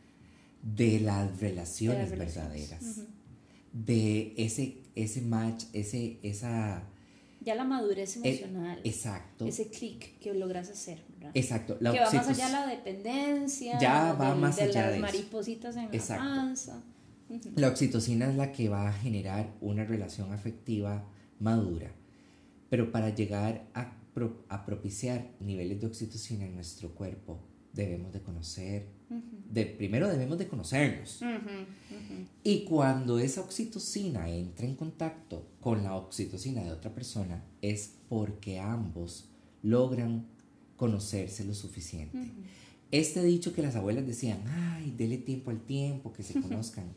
[0.61, 3.01] de las relaciones, verdaderas,
[3.71, 6.83] de ese, ese match, ese, esa...
[7.41, 8.81] Ya la madurez e, emocional.
[8.83, 9.45] exacto.
[9.45, 11.01] Ese clic que logras hacer.
[11.33, 11.77] Exacto.
[11.79, 13.79] que va más allá de la dependencia.
[13.79, 16.83] Ya va más de allá las maripositas en la panza.
[17.55, 21.05] La oxitocina es la que va a generar una relación afectiva
[21.39, 21.91] madura.
[22.69, 23.99] Pero para llegar a
[24.49, 27.39] a propiciar niveles de oxitocina en nuestro cuerpo,
[27.73, 28.87] debemos de conocer,
[29.49, 31.21] de, primero debemos de conocernos.
[32.43, 38.59] Y cuando esa oxitocina entra en contacto con la oxitocina de otra persona, es porque
[38.59, 39.29] ambos
[39.61, 40.25] logran
[40.75, 42.31] conocerse lo suficiente.
[42.91, 46.93] Este dicho que las abuelas decían, ay, dele tiempo al tiempo, que se conozcan.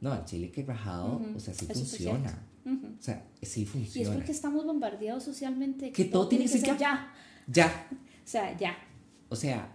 [0.00, 2.46] No, al chile que rajado, o sea, sí funciona.
[2.64, 4.08] O sea, sí funciona.
[4.08, 5.90] Y es porque estamos bombardeados socialmente.
[5.92, 7.12] Que, todo, tiene que ser ya.
[7.46, 7.86] Ya.
[7.90, 8.76] O sea, ya.
[9.28, 9.72] O sea,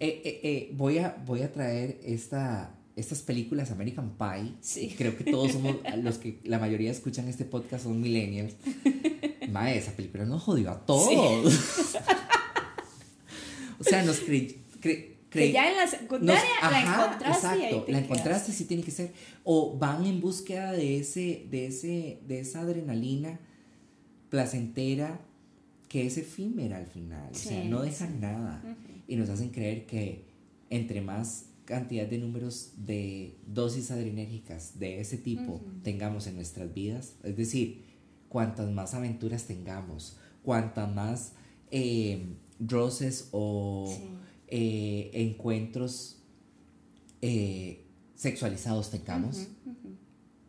[0.00, 4.94] eh, eh, eh, voy, a, voy a traer esta, estas películas American Pie, Sí.
[4.98, 8.54] creo que todos somos, los que la mayoría escuchan este podcast son millennials.
[9.50, 11.46] Mae, esa película nos jodió a todos.
[13.78, 17.50] o sea, nos cre, cre- Que ya en la nos- secundaria la ajá, encontraste y
[17.50, 19.12] ahí exacto, te la encontraste, sí tiene que ser.
[19.44, 23.38] O van en búsqueda de ese, de ese, de esa adrenalina
[24.30, 25.20] placentera
[25.88, 27.30] que es efímera al final.
[27.30, 28.62] o sea, no dejan nada.
[29.06, 30.24] Y nos hacen creer que
[30.70, 37.14] entre más cantidad de números de dosis adrenérgicas de ese tipo tengamos en nuestras vidas,
[37.22, 37.84] es decir,
[38.28, 41.32] cuantas más aventuras tengamos, cuantas más
[41.70, 42.26] eh,
[42.60, 44.02] roces o Sí.
[44.56, 46.22] Eh, encuentros
[47.20, 49.48] eh, sexualizados tengamos,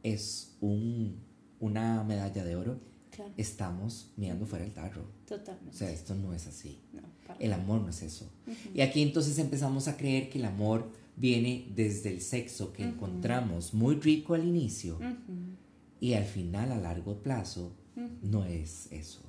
[0.04, 1.16] es un,
[1.60, 2.80] una medalla de oro.
[3.10, 5.06] Claro, Estamos mirando fuera el tarro.
[5.26, 5.72] totalmente.
[5.72, 6.78] O sea, esto no es así.
[6.94, 7.02] No,
[7.40, 8.30] El amor no es eso.
[8.76, 13.74] Y aquí entonces empezamos a creer que el amor viene desde el sexo que encontramos
[13.74, 15.00] muy rico al inicio
[16.00, 17.72] y al final a largo plazo
[18.22, 19.22] no es eso.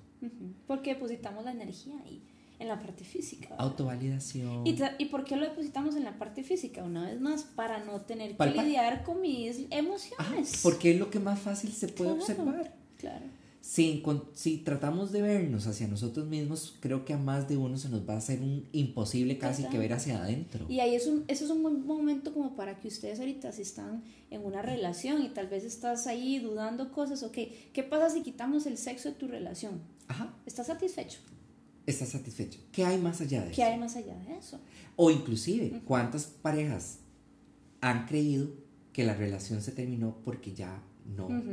[0.66, 2.20] Porque depositamos la energía ahí,
[2.66, 3.48] en la parte física.
[3.50, 3.64] ¿verdad?
[3.66, 4.66] Autovalidación.
[4.66, 6.82] ¿Y, ¿Y por qué lo depositamos en la parte física?
[6.84, 10.60] Una vez más, para no tener que lidiar con mis emociones.
[10.62, 12.20] porque es lo que más fácil se puede Claro.
[12.20, 12.74] observar.
[12.98, 13.24] Claro.
[13.60, 14.00] Si,
[14.34, 18.08] si tratamos de vernos hacia nosotros mismos, creo que a más de uno se nos
[18.08, 20.66] va a hacer un imposible casi que ver hacia adentro.
[20.68, 23.62] Y ahí es un, eso es un buen momento como para que ustedes ahorita si
[23.62, 27.38] están en una relación y tal vez estás ahí dudando cosas, ok,
[27.72, 29.80] ¿qué pasa si quitamos el sexo de tu relación?
[30.06, 31.18] Ajá, ¿Estás satisfecho?
[31.86, 32.58] Estás satisfecho.
[32.72, 33.70] ¿Qué hay más allá de ¿Qué eso?
[33.72, 34.60] hay más allá de eso?
[34.96, 36.98] O inclusive, ¿cuántas parejas
[37.80, 38.48] han creído
[38.92, 40.82] que la relación se terminó porque ya
[41.16, 41.26] no...
[41.26, 41.52] Ujú.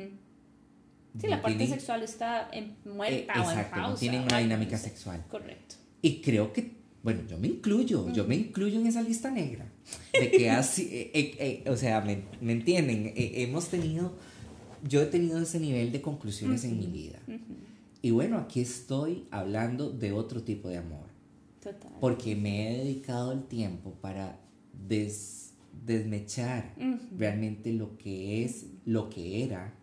[1.20, 3.90] Sí, no la parte tienen- sexual está en, eh, muerta o en exacto, pausa.
[3.92, 5.24] no tienen o una dinámica sexual.
[5.30, 5.76] Correcto.
[6.02, 6.72] Y creo que,
[7.04, 9.72] bueno, yo me incluyo, yo me incluyo en esa lista negra.
[10.12, 14.14] De que así, eh, eh, eh, o sea, me, me entienden, Eh, hemos tenido,
[14.88, 17.20] yo he tenido ese nivel de conclusiones en mi vida.
[18.04, 21.08] Y bueno, aquí estoy hablando de otro tipo de amor.
[21.62, 21.92] Total.
[22.00, 24.40] Porque me he dedicado el tiempo para
[24.88, 25.54] des-
[25.86, 26.76] desmechar
[27.18, 29.74] realmente lo que es, lo que era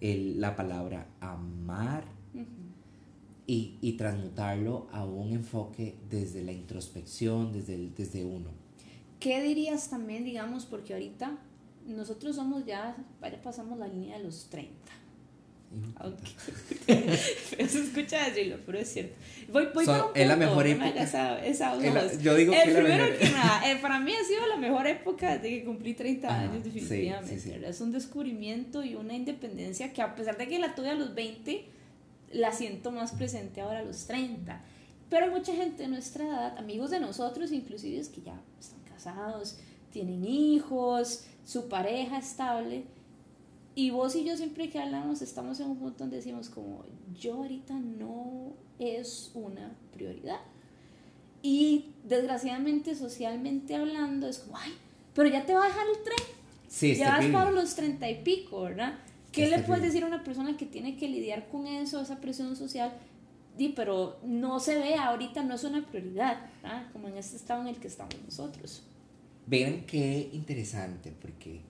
[0.00, 2.04] el- la palabra amar
[3.46, 8.50] y, y transmutarlo a un enfoque desde la introspección, desde, el- desde uno.
[9.20, 11.38] ¿Qué dirías también, digamos, porque ahorita
[11.86, 14.74] nosotros somos ya, ya pasamos la línea de los 30?
[15.96, 16.30] Aunque
[17.68, 19.14] se escucha decirlo, pero es cierto.
[19.52, 21.02] Voy, voy para un es la mejor no época.
[21.02, 23.18] Esa, esa Es la- yo digo Eh, que la primero mejor.
[23.18, 26.40] que nada, eh, para mí ha sido la mejor época desde que cumplí 30 Ajá,
[26.40, 27.34] años, sí, definitivamente.
[27.36, 27.50] sí, sí.
[27.50, 27.70] ¿verdad?
[27.70, 31.14] Es un descubrimiento y una independencia que a pesar de que la tuve a los
[31.14, 31.64] 20,
[32.32, 34.60] la siento más presente ahora a los 30.
[35.08, 38.80] Pero hay mucha gente de nuestra edad, amigos de nosotros inclusive, es que ya están
[38.88, 39.58] casados,
[39.92, 42.84] tienen hijos, su pareja estable.
[43.74, 46.84] Y vos y yo siempre que hablamos estamos en un punto donde decimos como
[47.18, 50.40] yo ahorita no es una prioridad.
[51.42, 54.72] Y desgraciadamente socialmente hablando es como, ay,
[55.14, 56.40] pero ya te va a dejar el tren.
[56.68, 58.98] Sí, ya vas para los treinta y pico, ¿verdad?
[59.32, 62.56] ¿Qué le puedes decir a una persona que tiene que lidiar con eso, esa presión
[62.56, 62.92] social?
[63.56, 66.90] Di, pero no se ve ahorita, no es una prioridad, ¿verdad?
[66.92, 68.82] Como en este estado en el que estamos nosotros.
[69.46, 71.60] Vean qué interesante, porque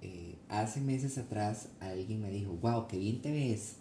[0.00, 3.76] eh, hace meses atrás alguien me dijo, wow, qué bien te ves.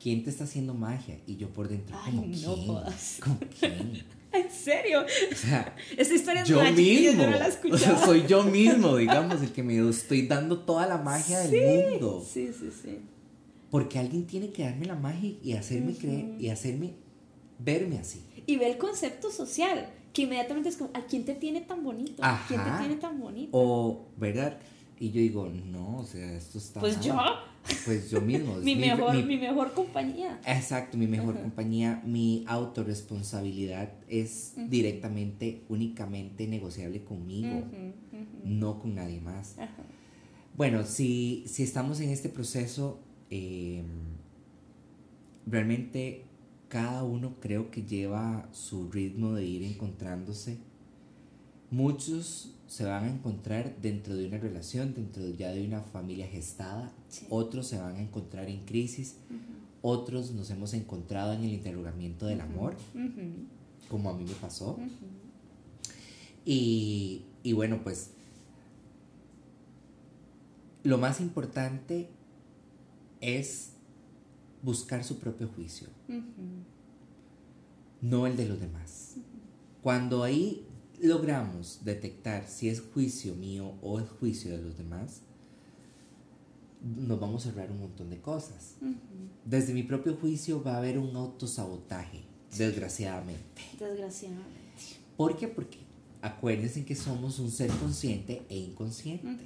[0.00, 1.18] ¿Quién te está haciendo magia?
[1.26, 2.66] Y yo por dentro, Ay, ¿como no quién?
[2.66, 3.18] jodas.
[3.22, 4.02] ¿Como quién?
[4.32, 5.04] ¿En serio?
[5.04, 7.22] O sea, Esta historia es yo chiquillos, mismo.
[7.24, 10.86] yo no la O sea, soy yo mismo, digamos, el que me estoy dando toda
[10.86, 12.24] la magia del mundo.
[12.26, 12.98] Sí, sí, sí.
[13.70, 16.94] Porque alguien tiene que darme la magia y hacerme creer y hacerme
[17.58, 18.22] verme así.
[18.46, 22.22] Y ve el concepto social, que inmediatamente es como, ¿a quién te tiene tan bonito?
[22.24, 23.50] ¿A ¿Quién te tiene tan bonito?
[23.52, 24.58] O, ¿verdad?
[25.00, 27.06] Y yo digo, no, o sea, esto está Pues mal.
[27.06, 27.14] yo,
[27.86, 28.56] Pues yo mismo.
[28.62, 30.38] mi, mejor, mi- mi mejor compañía.
[30.46, 37.64] Exacto, mi mejor compañía, mi autorresponsabilidad es directamente, únicamente negociable conmigo,
[38.44, 39.56] no con nadie más.
[40.54, 43.82] Bueno, si, si estamos en este proceso, eh,
[45.46, 46.24] realmente
[46.68, 50.58] cada uno creo que lleva su ritmo de ir encontrándose.
[51.70, 56.92] Muchos se van a encontrar dentro de una relación, dentro ya de una familia gestada,
[57.08, 57.26] Sí.
[57.30, 59.16] otros se van a encontrar en crisis,
[59.82, 62.76] otros nos hemos encontrado en el interrogamiento del amor,
[63.88, 64.78] como a mí me pasó.
[66.44, 68.10] Y, y bueno, pues
[70.82, 72.08] lo más importante
[73.20, 73.72] es
[74.62, 75.88] buscar su propio juicio,
[78.00, 79.16] no el de los demás.
[79.82, 80.64] Cuando ahí
[81.02, 85.22] logramos detectar si es juicio mío o es juicio de los demás,
[86.82, 88.76] nos vamos a ahorrar un montón de cosas.
[89.44, 92.22] Desde mi propio juicio va a haber un autosabotaje,
[92.56, 93.62] desgraciadamente.
[93.78, 94.60] Desgraciadamente.
[95.16, 95.48] ¿Por qué?
[95.48, 95.78] Porque
[96.22, 99.44] acuérdense que somos un ser consciente e inconsciente.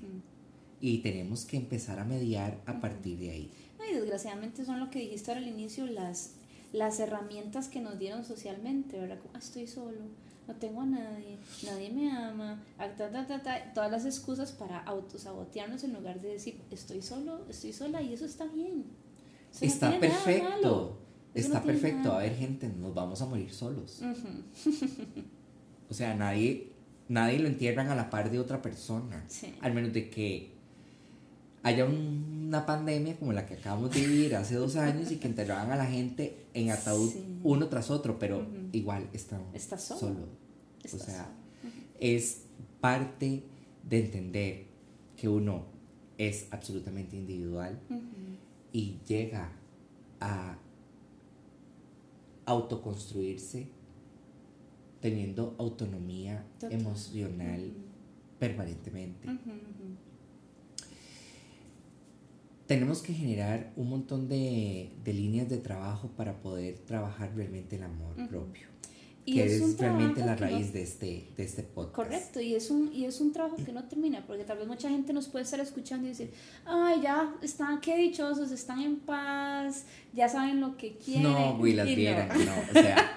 [0.81, 3.51] Y tenemos que empezar a mediar a partir de ahí.
[3.91, 6.33] y desgraciadamente son lo que dijiste al inicio, las,
[6.73, 9.19] las herramientas que nos dieron socialmente, ¿verdad?
[9.19, 10.01] Como, ah, estoy solo,
[10.47, 12.89] no tengo a nadie, nadie me ama, ah,
[13.75, 18.27] todas las excusas para autosabotearnos en lugar de decir, estoy solo, estoy sola y eso
[18.27, 18.85] está bien.
[19.61, 20.99] está perfecto,
[21.35, 22.13] está perfecto.
[22.13, 24.03] A ver, gente, nos vamos a morir solos.
[25.91, 26.73] o sea, nadie,
[27.09, 29.27] nadie lo entierran a la par de otra persona.
[29.61, 30.54] Al menos de que
[31.65, 35.73] haya una pandemia como la que acabamos de vivir hace dos años y que enterraban
[35.73, 37.11] a la gente en ataúd
[37.43, 40.29] uno tras otro, pero igual están Está solo.
[40.85, 41.27] o sea,
[41.99, 42.43] es
[42.81, 43.43] parte
[43.89, 44.67] de entender
[45.17, 45.65] que uno
[46.19, 47.81] es absolutamente individual
[48.73, 49.51] y llega
[50.21, 50.59] a
[52.45, 53.69] autoconstruirse
[55.01, 57.73] teniendo autonomía emocional
[58.39, 59.29] permanentemente
[62.67, 68.15] tenemos que generar un montón de, líneas de trabajo para poder trabajar realmente el amor
[68.29, 68.74] propio.
[69.27, 71.95] Y que es, realmente la raíz de, este, de este podcast.
[71.95, 74.91] Correcto, y es, un, y es un trabajo que no termina, porque tal vez mucha
[74.91, 76.31] gente nos puede estar escuchando y decir,
[76.67, 81.23] ay, ya están, qué dichosos, están en paz, ya saben lo que quieren.
[81.23, 82.53] No, güey, las vieran, no.
[82.71, 83.17] o sea,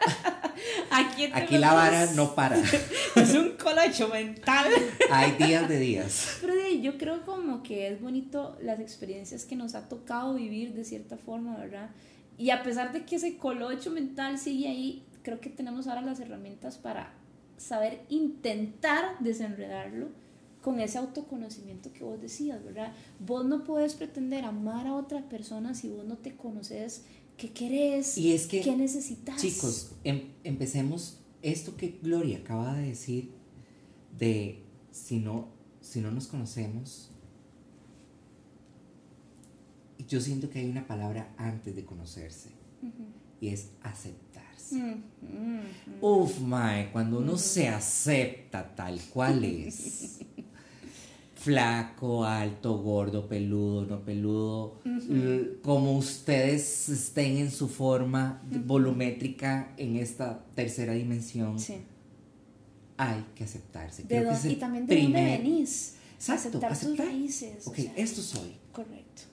[0.92, 2.58] aquí, la vara no para.
[3.16, 4.68] es un colacho mental.
[5.12, 6.38] Hay días de días.
[6.42, 10.84] Pero yo creo como que es bonito las experiencias que nos ha tocado vivir de
[10.84, 11.90] cierta forma, ¿verdad?
[12.38, 16.20] Y a pesar de que ese colocho mental sigue ahí, creo que tenemos ahora las
[16.20, 17.14] herramientas para
[17.58, 20.10] saber intentar desenredarlo
[20.62, 22.94] con ese autoconocimiento que vos decías, ¿verdad?
[23.20, 27.06] Vos no puedes pretender amar a otra persona si vos no te conoces
[27.38, 29.40] qué querés, y es que, qué necesitas.
[29.40, 33.32] Chicos, em, empecemos esto que Gloria acaba de decir
[34.18, 35.50] de si no,
[35.82, 37.12] si no nos conocemos,
[40.08, 42.50] yo siento que hay una palabra antes de conocerse
[43.40, 43.70] y es
[44.72, 45.08] aceptarse.
[46.02, 50.20] Uf, mae, cuando uno se acepta tal cual es,
[51.36, 54.80] flaco, alto, gordo, peludo, no peludo,
[55.62, 61.58] como ustedes estén en su forma volumétrica en esta tercera dimensión,
[62.98, 64.04] hay que aceptarse.
[64.04, 65.96] y también de dónde venís.
[66.16, 67.68] Exacto, aceptar, tus raíces.
[67.68, 68.56] Ok, esto soy.
[68.72, 69.24] Correcto.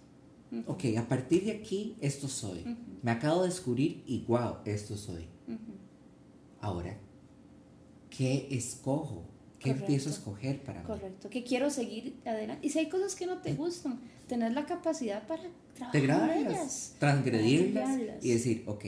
[0.67, 2.65] Ok, a partir de aquí, esto soy.
[3.03, 5.27] Me acabo de descubrir y wow, esto soy.
[6.61, 6.97] Ahora,
[8.11, 9.25] ¿qué escojo?
[9.59, 10.87] ¿Qué empiezo a escoger para mí?
[10.87, 12.67] Correcto, que quiero seguir adelante.
[12.67, 15.43] Y si hay cosas que no te gustan, tener la capacidad para
[15.75, 18.85] trabajar ellas, transgredirlas y decir, ok,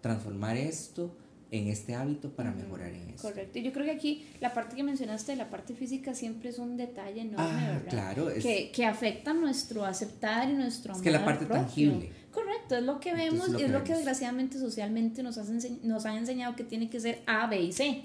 [0.00, 1.16] transformar esto
[1.50, 3.28] en este hábito para mejorar en eso.
[3.28, 3.58] Correcto.
[3.58, 6.76] Y yo creo que aquí la parte que mencionaste, la parte física, siempre es un
[6.76, 7.90] detalle enorme, ah, ¿verdad?
[7.90, 8.30] Claro.
[8.30, 11.04] Es, que, que, afecta nuestro aceptar y nuestro amor.
[11.04, 12.10] Es que la parte tangible.
[12.30, 15.36] Correcto, es lo que vemos y es lo que desgraciadamente socialmente nos,
[15.82, 18.02] nos han enseñado que tiene que ser A, B y C.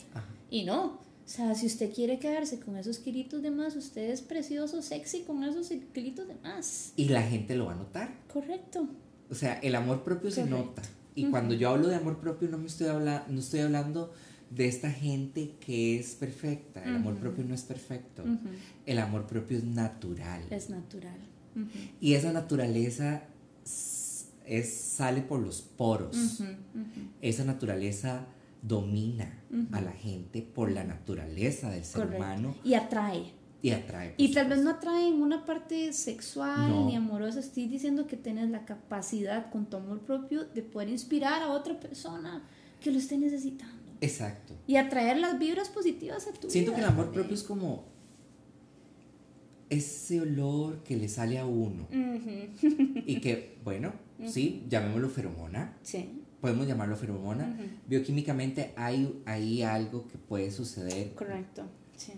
[0.50, 1.06] Y no.
[1.26, 5.22] O sea, si usted quiere quedarse con esos kilitos de más, usted es precioso, sexy
[5.22, 6.94] con esos kilitos de más.
[6.96, 8.14] Y la gente lo va a notar.
[8.32, 8.88] Correcto.
[9.30, 10.84] O sea, el amor propio se nota.
[11.16, 14.14] Y cuando yo hablo de amor propio no me estoy hablando, no estoy hablando
[14.50, 16.84] de esta gente que es perfecta.
[16.84, 18.24] El amor propio no es perfecto.
[18.86, 20.44] El amor propio es natural.
[20.50, 21.18] Es natural.
[22.00, 23.24] Y esa naturaleza
[24.46, 26.44] es, sale por los poros.
[27.22, 28.28] Esa naturaleza
[28.62, 29.42] domina
[29.72, 32.56] a la gente por la naturaleza del ser humano.
[32.64, 33.32] Y atrae.
[33.66, 34.14] Y atrae.
[34.18, 37.40] Y tal vez no atrae en una parte sexual ni amorosa.
[37.40, 41.80] Estoy diciendo que tienes la capacidad con tu amor propio de poder inspirar a otra
[41.80, 42.48] persona
[42.80, 43.74] que lo esté necesitando.
[44.02, 44.54] Exacto.
[44.68, 47.86] Y atraer las vibras positivas a tu Siento que el amor propio es como
[49.72, 51.88] ese olor que le sale a uno.
[51.92, 53.94] y que, bueno,
[54.28, 55.76] sí, llamémoslo feromona.
[55.82, 56.22] Sí.
[56.40, 57.58] Podemos llamarlo feromona.
[57.88, 61.16] Bioquímicamente hay, hay algo que puede suceder.
[61.16, 61.64] Correcto,
[61.98, 62.14] sí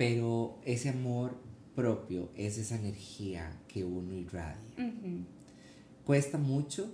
[0.00, 1.36] pero ese amor
[1.74, 4.94] propio es esa energía que uno irradia.
[6.06, 6.90] Cuesta mucho,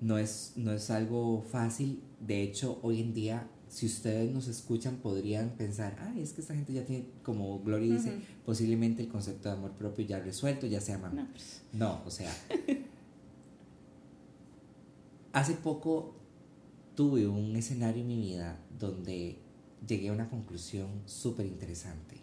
[0.00, 2.00] no es, no es algo fácil.
[2.20, 6.54] De hecho, hoy en día, si ustedes nos escuchan, podrían pensar, ay, es que esta
[6.54, 8.12] gente ya tiene, como Gloria dice,
[8.46, 11.08] posiblemente el concepto de amor propio ya resuelto, ya se llama.
[11.08, 11.62] No, pues.
[11.72, 12.32] no o sea,
[15.32, 16.14] hace poco
[16.94, 19.38] tuve un escenario en mi vida donde
[19.88, 22.17] llegué a una conclusión súper interesante.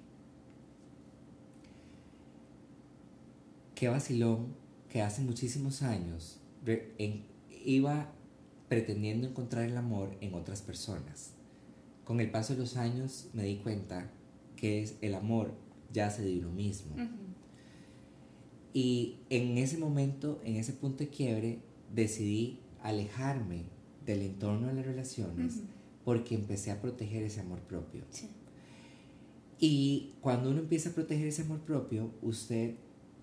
[3.76, 4.56] Qué vacilón
[4.90, 6.40] que hace muchísimos años
[7.66, 8.10] iba
[8.70, 11.32] pretendiendo encontrar el amor en otras personas.
[12.06, 14.10] Con el paso de los años me di cuenta
[14.56, 15.52] que es el amor
[15.92, 16.96] yace de uno mismo.
[18.74, 21.60] Y en ese momento, en ese punto de quiebre,
[21.94, 23.66] decidí alejarme
[24.06, 25.62] del entorno de las relaciones
[26.06, 28.04] porque empecé a proteger ese amor propio.
[29.60, 32.76] Y cuando uno empieza a proteger ese amor propio, usted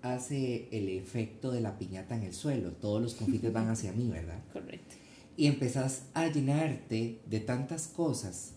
[0.03, 2.73] hace el efecto de la piñata en el suelo.
[2.73, 4.43] Todos los confites van hacia mí, ¿verdad?
[4.53, 4.95] Correcto.
[5.35, 8.53] Y empezás a llenarte de tantas cosas.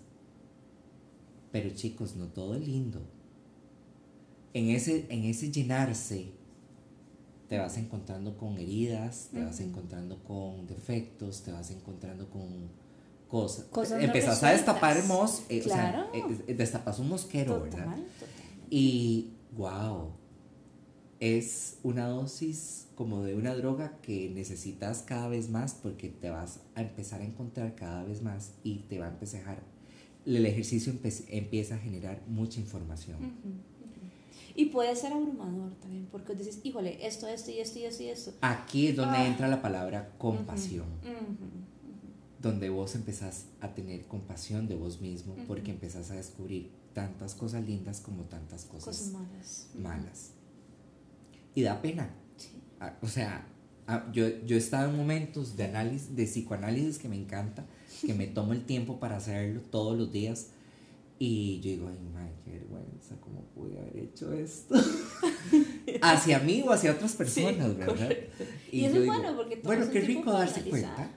[1.53, 3.01] Pero chicos, no todo es lindo.
[4.53, 6.33] En ese, en ese llenarse,
[7.49, 12.69] te vas encontrando con heridas, te vas encontrando con defectos, te vas encontrando con
[13.29, 13.67] cosas.
[13.67, 17.97] cosas Empezás a destapar mos, eh, o sea, eh, eh, destapas un mosquero, ¿verdad?
[18.69, 20.11] Y wow,
[21.21, 26.61] es una dosis como de una droga que necesitas cada vez más porque te vas
[26.75, 29.63] a empezar a encontrar cada vez más y te va a empezar,
[30.25, 30.93] el ejercicio
[31.29, 33.17] empieza a generar mucha información.
[34.55, 38.09] Y puede ser abrumador también, porque dices, híjole, esto, esto y esto y esto y
[38.09, 38.33] esto.
[38.41, 39.27] Aquí es donde ah.
[39.27, 40.87] entra la palabra compasión.
[42.41, 47.67] Donde vos empezás a tener compasión de vos mismo, porque empezás a descubrir tantas cosas
[47.67, 49.69] lindas como tantas cosas, malas.
[49.75, 50.31] malas.
[51.57, 52.11] Y da pena.
[52.79, 53.45] Ah, o sea,
[53.89, 57.67] ah, yo, yo he estado en momentos de análisis, de psicoanálisis que me encanta,
[58.05, 60.51] que me tomo el tiempo para hacerlo todos los días
[61.19, 64.75] y yo digo, ay, madre, qué vergüenza, ¿cómo pude haber hecho esto?
[66.03, 68.11] hacia mí o hacia otras personas, ¿verdad?
[68.71, 71.11] Y, eso es bueno, porque Bueno, qué rico darse cuenta.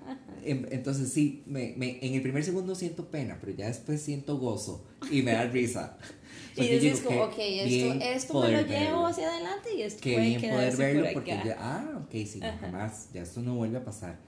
[0.44, 4.86] Entonces, sí, me, me, en el primer segundo siento pena, pero ya después siento gozo
[5.12, 5.98] y me da risa.
[6.56, 10.28] y dices como, ok, esto, esto me lo llevo hacia adelante y esto Qué puede
[10.38, 13.84] bien poder verlo porque ya, ah, ok, sí, no, jamás, ya esto no vuelve a
[13.86, 14.20] pasar.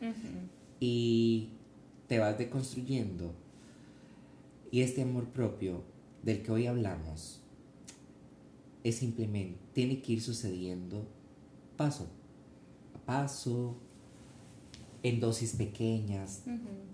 [0.79, 1.49] Y
[2.07, 3.33] te vas deconstruyendo.
[4.71, 5.83] Y este amor propio
[6.23, 7.41] del que hoy hablamos
[8.83, 11.07] es simplemente, tiene que ir sucediendo
[11.77, 12.07] paso
[12.95, 13.77] a paso,
[15.03, 16.43] en dosis pequeñas.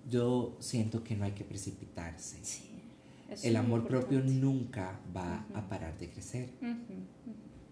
[0.10, 2.38] Yo siento que no hay que precipitarse.
[3.44, 6.50] El amor propio nunca va a parar de crecer.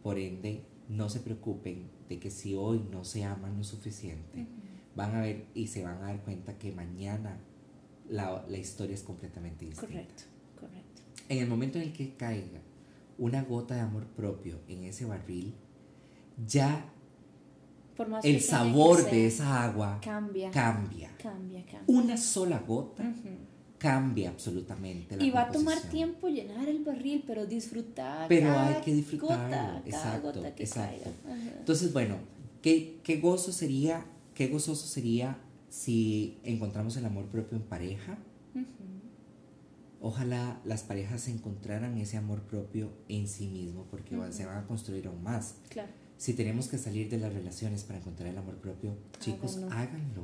[0.03, 4.45] Por ende, no se preocupen de que si hoy no se aman lo suficiente,
[4.95, 7.39] van a ver y se van a dar cuenta que mañana
[8.09, 9.87] la, la historia es completamente distinta.
[9.87, 10.23] Correcto,
[10.59, 11.01] correcto.
[11.27, 12.61] En el momento en el que caiga
[13.17, 15.53] una gota de amor propio en ese barril,
[16.45, 16.93] ya
[18.23, 21.11] el sabor de esa agua cambia, cambia.
[21.17, 21.83] Cambia, cambia.
[21.87, 23.03] Una sola gota
[23.77, 28.27] cambia absolutamente la Y va a tomar tiempo llenar el barril, pero disfrutar.
[28.27, 29.81] Pero hay que disfrutarlo.
[29.85, 31.09] exacto, exacto.
[31.59, 32.17] Entonces, bueno,
[32.61, 35.37] ¿qué, qué gozo sería, qué gozoso sería
[35.69, 38.17] si encontramos el amor propio en pareja,
[39.99, 45.07] ojalá las parejas encontraran ese amor propio en sí mismo, porque se van a construir
[45.07, 45.55] aún más.
[45.69, 45.91] Claro.
[46.17, 50.23] Si tenemos que salir de las relaciones para encontrar el amor propio, chicos, háganlo.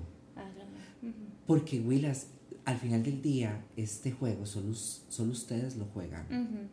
[1.46, 2.28] Porque, Willas,
[2.66, 6.70] al final del día, este juego solo, solo ustedes lo juegan.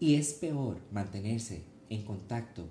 [0.00, 2.68] Y es peor mantenerse en contacto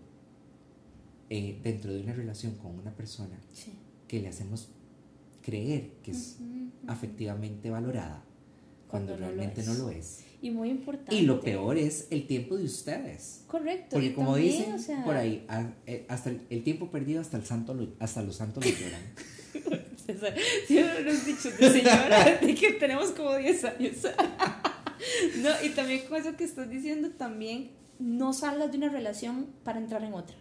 [1.30, 3.72] eh, dentro de una relación con una persona sí.
[4.08, 4.68] que le hacemos
[5.42, 6.38] creer que es
[6.88, 8.24] afectivamente valorada
[8.90, 10.26] cuando, realmente no lo es.
[10.42, 11.16] Y muy importante.
[11.16, 13.44] Y lo peor es el tiempo de ustedes.
[13.48, 13.90] Correcto.
[13.92, 14.76] Porque como dicen
[15.06, 15.46] por ahí,
[15.86, 19.02] eh, hasta el, tiempo perdido hasta el santo hasta los santos lo lloran.
[20.68, 23.98] Siempre nos dicho de señora de que tenemos como 10 años.
[25.38, 29.80] no, y también con eso que estás diciendo, también no salgas de una relación para
[29.80, 30.36] entrar en otra.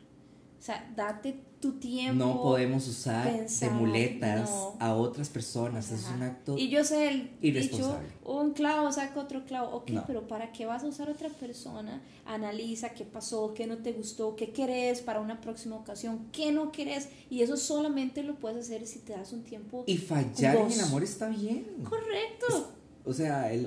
[0.61, 2.23] O sea, date tu tiempo.
[2.23, 5.91] No podemos usar de muletas a otras personas.
[5.91, 8.09] Es un acto Y yo sé el irresponsable.
[8.09, 9.75] dicho, un clavo saca otro clavo.
[9.75, 12.03] Ok, pero ¿para qué vas a usar otra persona?
[12.27, 16.73] Analiza qué pasó, qué no te gustó, qué querés para una próxima ocasión, qué no
[16.73, 17.09] querés.
[17.31, 19.85] Y eso solamente lo puedes hacer si te das un tiempo.
[19.87, 21.67] Y fallar en el amor está bien.
[21.89, 22.75] Correcto.
[23.07, 23.67] o sea, el,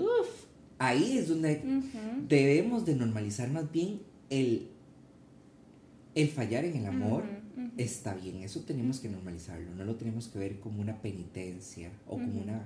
[0.78, 1.60] ahí es donde
[2.28, 4.73] debemos de normalizar más bien el
[6.16, 7.24] el fallar en el amor
[7.78, 12.18] está bien, eso tenemos que normalizarlo, no lo tenemos que ver como una penitencia o
[12.18, 12.66] como una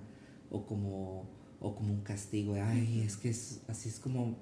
[0.51, 1.25] o como
[1.59, 4.35] o como un castigo de ay, es que es, así es como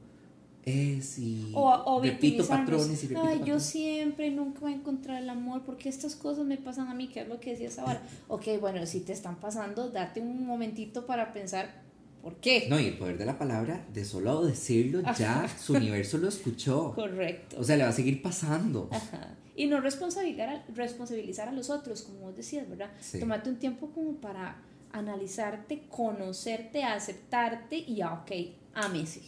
[0.63, 5.29] es y o, repito patrones y repito ay, yo siempre nunca voy a encontrar el
[5.29, 8.01] amor porque estas cosas me pasan a mí, que es lo que decías ahora.
[8.27, 11.84] ok, bueno, si te están pasando, date un momentito para pensar
[12.25, 12.65] ¿por qué?
[12.71, 16.91] No, y el poder de la palabra, de solo decirlo, ya su universo lo escuchó.
[16.95, 17.55] Correcto.
[17.59, 18.89] O sea, le va a seguir pasando.
[18.91, 19.37] Ajá.
[19.55, 22.89] Y no responsabilizar a, responsabilizar a los otros, como vos decías, ¿verdad?
[22.99, 23.19] Sí.
[23.19, 24.59] Tomate un tiempo como para
[24.91, 28.31] analizarte, conocerte, aceptarte y, ah, ok,
[28.73, 29.21] ámese.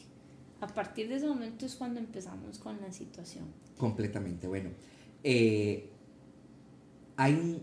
[0.60, 3.46] A partir de ese momento es cuando empezamos con la situación.
[3.78, 4.48] Completamente.
[4.48, 4.72] Bueno,
[5.24, 5.92] eh,
[7.16, 7.62] hay, un-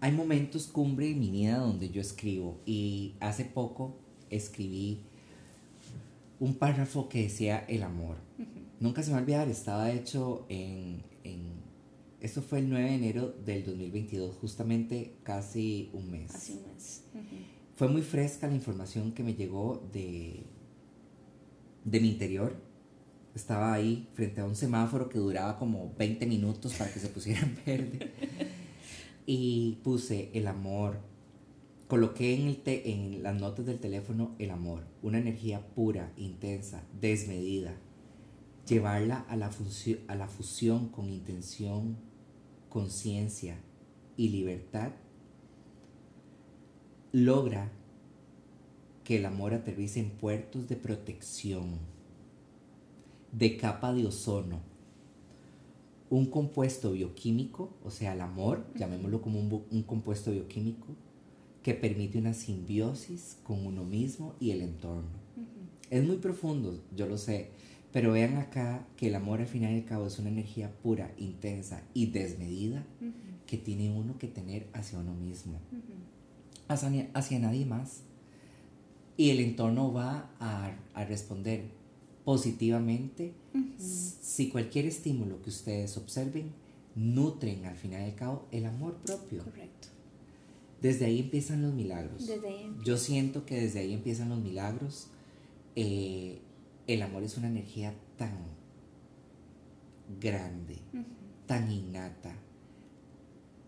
[0.00, 3.96] hay momentos cumbre en mi vida donde yo escribo y hace poco
[4.30, 5.00] escribí
[6.40, 8.16] un párrafo que decía el amor.
[8.78, 11.64] Nunca se me va a olvidar, estaba hecho en, en...
[12.20, 16.34] Esto fue el 9 de enero del 2022, justamente casi un mes.
[16.34, 17.04] Así un mes.
[17.74, 20.44] Fue muy fresca la información que me llegó de,
[21.84, 22.56] de mi interior.
[23.34, 27.40] Estaba ahí frente a un semáforo que duraba como 20 minutos para que se pusiera
[27.40, 28.10] en verde.
[29.26, 31.00] Y puse el amor.
[31.88, 36.82] Coloqué en, el te- en las notas del teléfono el amor, una energía pura, intensa,
[37.00, 37.74] desmedida.
[38.68, 41.96] Llevarla a la, funcio- a la fusión con intención,
[42.68, 43.58] conciencia
[44.16, 44.90] y libertad
[47.12, 47.70] logra
[49.04, 51.78] que el amor aterrice en puertos de protección,
[53.32, 54.60] de capa de ozono,
[56.10, 60.86] un compuesto bioquímico, o sea, el amor, llamémoslo como un compuesto bioquímico,
[61.66, 65.08] que permite una simbiosis con uno mismo y el entorno.
[65.90, 67.48] Es muy profundo, yo lo sé,
[67.92, 71.10] pero vean acá que el amor al final y al cabo es una energía pura,
[71.18, 73.10] intensa y desmedida Ujú.
[73.48, 75.92] que tiene uno que tener hacia uno mismo Ujú.
[76.68, 78.02] hacia, ni- hacia nadie más.
[79.16, 81.64] Y el entorno va a, a responder
[82.24, 83.32] positivamente
[83.76, 86.52] si cualquier estímulo que ustedes observen
[86.94, 89.42] nutren al final y al cabo el amor propio.
[89.42, 89.88] Correcto.
[90.82, 92.26] Desde ahí empiezan los milagros.
[92.26, 95.08] Desde ahí Yo siento que desde ahí empiezan los milagros.
[95.74, 96.40] Eh,
[96.86, 98.32] el amor es una energía tan
[100.20, 100.76] grande,
[101.46, 102.34] tan innata.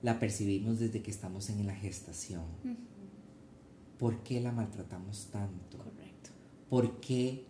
[0.03, 2.45] La percibimos desde que estamos en la gestación.
[3.99, 5.79] ¿Por qué la maltratamos tanto?
[5.79, 6.31] Correcto.
[6.71, 7.45] ¿Por qué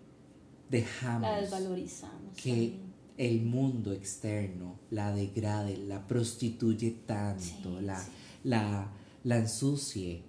[0.71, 2.35] dejamos La desvalorizamos.
[2.37, 2.81] que también.
[3.19, 8.11] el mundo externo la degrade, la prostituye tanto, Sí, la, sí.
[8.45, 8.91] la,
[9.25, 10.23] la ensucie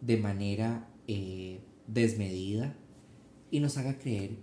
[0.00, 2.76] de manera eh, desmedida
[3.50, 4.38] y nos haga creer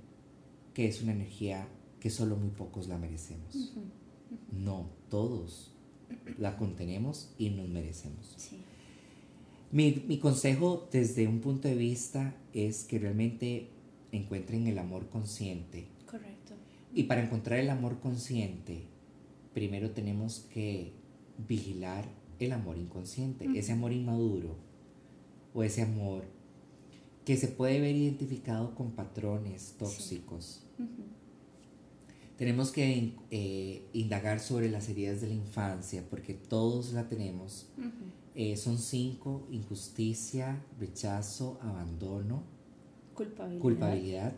[0.73, 1.67] que es una energía
[1.99, 3.73] que solo muy pocos la merecemos?
[4.51, 5.71] No, todos
[6.37, 8.33] la contenemos y nos merecemos.
[8.37, 8.57] Sí.
[9.71, 13.69] Mi, mi consejo desde un punto de vista es que realmente
[14.11, 15.87] encuentren el amor consciente.
[16.05, 16.53] Correcto.
[16.93, 18.83] Y para encontrar el amor consciente,
[19.53, 20.93] primero tenemos que
[21.47, 22.05] vigilar
[22.39, 24.55] el amor inconsciente, ese amor inmaduro
[25.53, 26.23] o ese amor
[27.25, 30.63] que se puede ver identificado con patrones tóxicos.
[32.37, 37.67] Tenemos que eh, indagar sobre las heridas de la infancia porque todos la tenemos.
[38.35, 42.43] Eh, son cinco, injusticia, rechazo, abandono,
[43.13, 43.61] Culpabilidad.
[43.61, 44.35] culpabilidad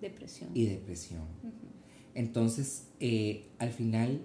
[0.00, 0.50] Depresión.
[0.54, 1.22] y depresión.
[2.14, 4.20] Entonces, eh, al final,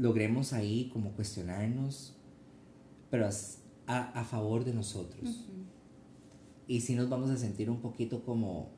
[0.00, 2.14] logremos ahí como cuestionarnos,
[3.10, 3.28] pero
[3.86, 5.22] a, a favor de nosotros.
[5.28, 5.60] Ujú.
[6.66, 8.70] Y si nos vamos a sentir un poquito como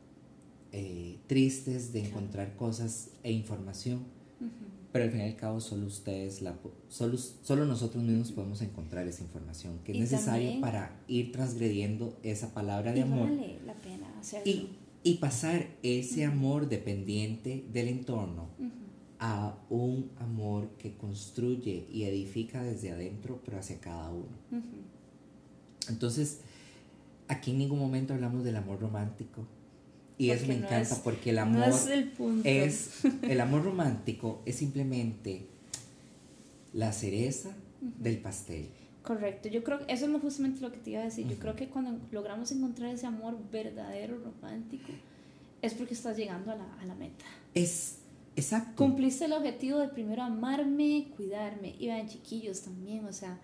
[0.72, 3.98] eh, tristes de encontrar cosas e información,
[4.40, 4.50] Ujú.
[4.92, 6.56] pero al fin y al cabo solo ustedes, la,
[6.88, 12.52] solo, solo nosotros mismos podemos encontrar esa información que es necesaria para ir transgrediendo esa
[12.52, 14.50] palabra de Y amor vale la pena hacerlo.
[14.50, 14.70] y,
[15.04, 18.48] y pasar ese amor dependiente del entorno.
[19.24, 24.26] A un amor que construye y edifica desde adentro, pero hacia cada uno.
[25.88, 26.40] Entonces,
[27.28, 29.46] aquí en ningún momento hablamos del amor romántico.
[30.18, 32.48] Y eso Porque me no encanta es- porque el No amor es el punto.
[32.48, 32.90] es,
[33.22, 35.46] el amor romántico es simplemente
[36.72, 38.68] la cereza del pastel.
[39.04, 41.26] Correcto, yo creo que eso es justamente lo que te iba a decir.
[41.28, 44.92] Yo creo que cuando logramos encontrar ese amor verdadero, romántico,
[45.60, 47.24] es porque estás llegando a la, a la meta.
[47.54, 47.98] Es
[48.36, 48.84] exacto.
[48.84, 51.74] Cumpliste el objetivo de primero amarme, cuidarme.
[51.78, 53.38] Y vean, chiquillos también, o sea,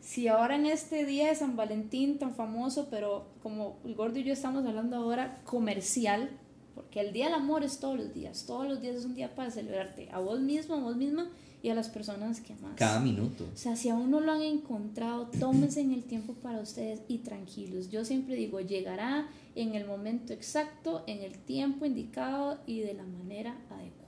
[0.00, 4.24] si ahora en este día de San Valentín tan famoso, pero como el gordo y
[4.24, 6.30] yo estamos hablando ahora comercial,
[6.76, 9.34] porque el Día del Amor es todos los días, todos los días es un día
[9.34, 11.28] para celebrarte a vos mismo, a vos misma
[11.62, 12.76] y a las personas que amas.
[12.76, 13.48] Cada minuto.
[13.52, 17.18] O sea, si aún no lo han encontrado, tómense en el tiempo para ustedes y
[17.18, 17.90] tranquilos.
[17.90, 23.02] Yo siempre digo, llegará en el momento exacto, en el tiempo indicado y de la
[23.02, 24.05] manera adecuada.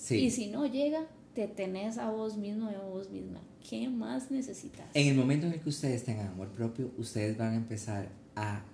[0.00, 0.16] Sí.
[0.16, 3.42] Y si no llega, te tenés a vos mismo y a vos misma.
[3.68, 4.86] ¿Qué más necesitas?
[4.94, 8.64] En el momento en el que ustedes tengan amor propio, ustedes van a empezar a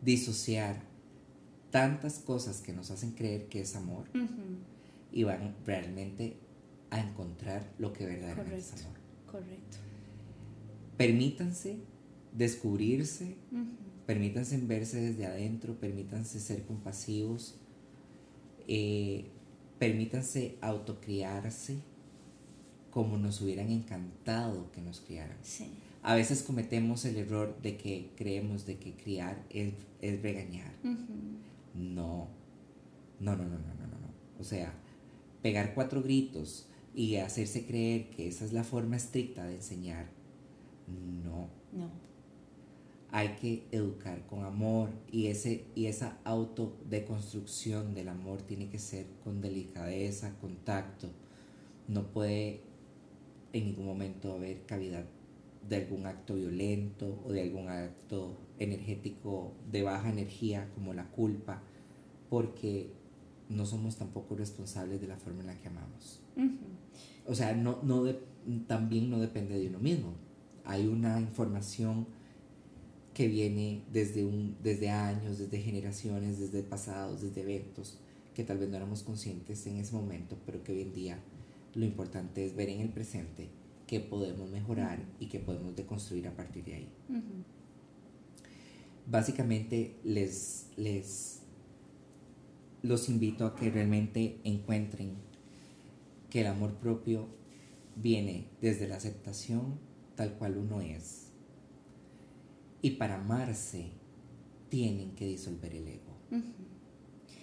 [0.00, 0.82] disociar
[1.70, 4.06] tantas cosas que nos hacen creer que es amor
[5.12, 6.36] y van realmente
[6.90, 8.98] a encontrar lo que verdaderamente es amor.
[9.30, 9.76] Correcto.
[10.96, 11.76] Permítanse
[12.32, 13.36] descubrirse,
[14.06, 17.58] permítanse verse desde adentro, permítanse ser compasivos,
[18.66, 19.30] eh,
[19.82, 21.78] permítanse autocriarse
[22.92, 25.36] como nos hubieran encantado que nos criaran.
[26.04, 30.72] A veces cometemos el error de que creemos de que criar es, regañar.
[30.84, 32.28] No,
[33.18, 34.38] no, no, no, no, no, no.
[34.38, 34.72] O sea,
[35.42, 40.06] pegar cuatro gritos y hacerse creer que esa es la forma estricta de enseñar,
[40.86, 41.48] no.
[41.72, 41.90] No.
[43.12, 49.06] Hay que educar con amor y, ese, y esa autodeconstrucción del amor tiene que ser
[49.22, 51.08] con delicadeza, con tacto.
[51.88, 52.62] No puede
[53.52, 55.04] en ningún momento haber cavidad
[55.68, 61.62] de algún acto violento o de algún acto energético de baja energía como la culpa,
[62.30, 62.90] porque
[63.48, 66.20] no somos tampoco responsables de la forma en la que amamos.
[67.26, 68.04] O sea, no, no
[68.66, 70.14] también no depende de uno mismo.
[70.64, 72.06] Hay una información
[73.14, 77.98] que viene desde, un, desde años, desde generaciones, desde pasados, desde eventos,
[78.34, 81.18] que tal vez no éramos conscientes en ese momento, pero que hoy en día
[81.74, 83.48] lo importante es ver en el presente
[83.86, 86.88] qué podemos mejorar y qué podemos deconstruir a partir de ahí.
[89.06, 91.42] Básicamente les, les
[92.82, 95.16] los invito a que realmente encuentren
[96.30, 97.28] que el amor propio
[97.96, 99.78] viene desde la aceptación
[100.16, 101.21] tal cual uno es.
[102.82, 103.86] Y para amarse
[104.68, 106.12] tienen que disolver el ego.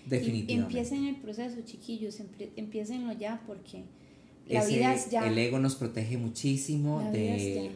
[0.05, 0.53] Definitivamente.
[0.53, 2.19] empiecen el proceso, chiquillos,
[2.55, 3.85] empiecenlo ya porque
[4.47, 5.27] la vida es ya.
[5.27, 7.71] El ego nos protege muchísimo de,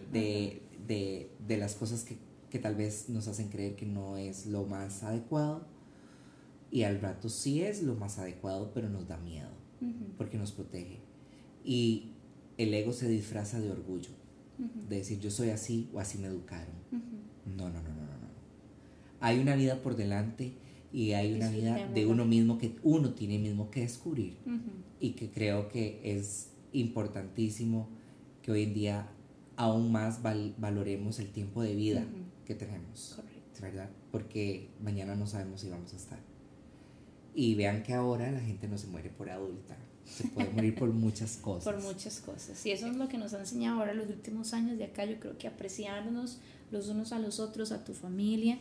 [0.87, 2.17] de, las cosas que,
[2.49, 5.65] que tal vez nos hacen creer que no es lo más adecuado
[6.73, 9.51] y al rato sí es lo más adecuado, pero nos da miedo,
[10.17, 10.97] porque nos protege.
[11.63, 12.13] Y
[12.57, 14.09] el ego se disfraza de orgullo,
[14.89, 16.73] de decir yo soy así o así me educaron.
[17.45, 18.27] No, no, no, no, no, no.
[19.19, 20.53] Hay una vida por delante
[20.93, 24.37] y hay una vida de uno mismo que uno tiene mismo que descubrir
[24.99, 27.89] y que creo que es importantísimo
[28.41, 29.09] que hoy en día
[29.55, 32.05] aún más valoremos el tiempo de vida
[32.45, 33.19] que tenemos,
[33.61, 33.89] ¿verdad?
[34.11, 36.19] Porque mañana no sabemos si vamos a estar.
[37.35, 39.75] Y vean que ahora la gente no se muere por adulta,
[40.05, 41.73] se puede morir por muchas cosas.
[41.73, 42.63] Por muchas cosas.
[42.65, 45.05] Y eso es lo que nos ha enseñado ahora los últimos años de acá.
[45.05, 46.39] Yo creo que apreciarnos
[46.73, 48.57] los unos a los otros, a tu familia.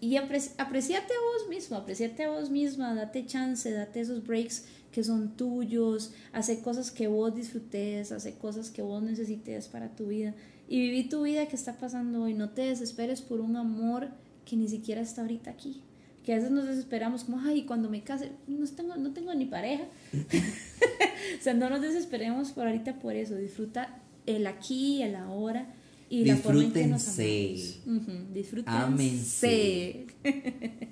[0.00, 5.02] Y apreciate a vos mismo, apreciate a vos misma, date chance, date esos breaks que
[5.02, 10.34] son tuyos, hace cosas que vos disfrutes, hace cosas que vos necesites para tu vida.
[10.68, 12.34] Y viví tu vida que está pasando hoy.
[12.34, 14.08] No te desesperes por un amor
[14.44, 15.82] que ni siquiera está ahorita aquí
[16.28, 19.46] que a veces nos desesperamos como, ay, cuando me case, no tengo, no tengo ni
[19.46, 19.84] pareja.
[20.12, 25.72] o sea, no nos desesperemos por ahorita por eso, disfruta el aquí, el ahora
[26.10, 28.32] y la forma en que nos amamos.
[28.32, 30.06] disfrútense.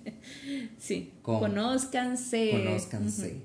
[0.79, 2.51] sí, conózcanse.
[2.51, 3.43] Conózcanse.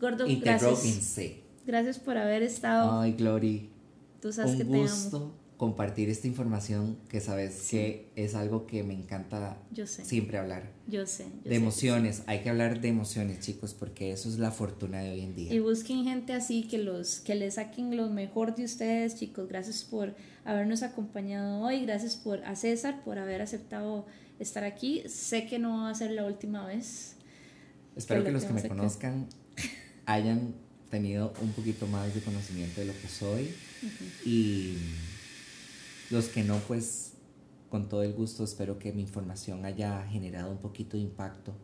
[0.00, 1.20] Gordo, gracias.
[1.66, 3.00] Gracias por haber estado.
[3.00, 3.70] Ay, Glory.
[4.20, 8.82] Tú sabes Un que te amo compartir esta información que sabes que es algo que
[8.82, 10.72] me encanta siempre hablar.
[10.86, 11.26] Yo sé.
[11.44, 15.20] de emociones, hay que hablar de emociones, chicos, porque eso es la fortuna de hoy
[15.20, 15.54] en día.
[15.54, 19.48] Y busquen gente así que los que les saquen lo mejor de ustedes, chicos.
[19.48, 24.06] Gracias por habernos acompañado hoy, gracias por a César por haber aceptado
[24.38, 25.02] estar aquí.
[25.06, 27.16] Sé que no va a ser la última vez.
[27.96, 29.28] Espero que los que me conozcan
[30.06, 30.54] hayan
[30.90, 33.54] tenido un poquito más de conocimiento de lo que soy
[34.24, 34.76] y
[36.10, 37.12] los que no, pues
[37.68, 41.54] con todo el gusto espero que mi información haya generado un poquito de impacto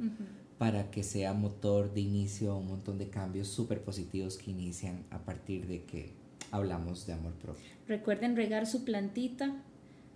[0.58, 5.04] para que sea motor de inicio a un montón de cambios súper positivos que inician
[5.10, 6.12] a partir de que
[6.50, 7.64] hablamos de amor propio.
[7.86, 9.56] Recuerden regar su plantita,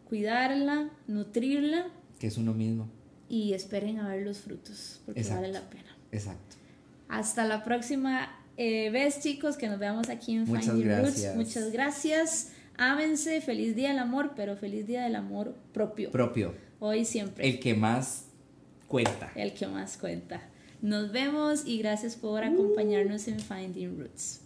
[0.09, 1.87] cuidarla, nutrirla.
[2.19, 2.89] Que es uno mismo.
[3.29, 5.97] Y esperen a ver los frutos, porque vale la pena.
[6.13, 6.57] Exacto.
[7.09, 11.37] Hasta la próxima eh, vez, chicos, que nos veamos aquí en Finding Roots.
[11.37, 12.51] Muchas gracias.
[12.77, 16.11] Ámense, feliz día del amor, pero feliz día del amor propio.
[16.11, 16.55] Propio.
[16.81, 17.49] Hoy siempre.
[17.49, 18.27] El que más
[18.89, 19.31] cuenta.
[19.35, 20.43] El que más cuenta.
[20.83, 24.44] Nos vemos y gracias por acompañarnos en Finding Roots.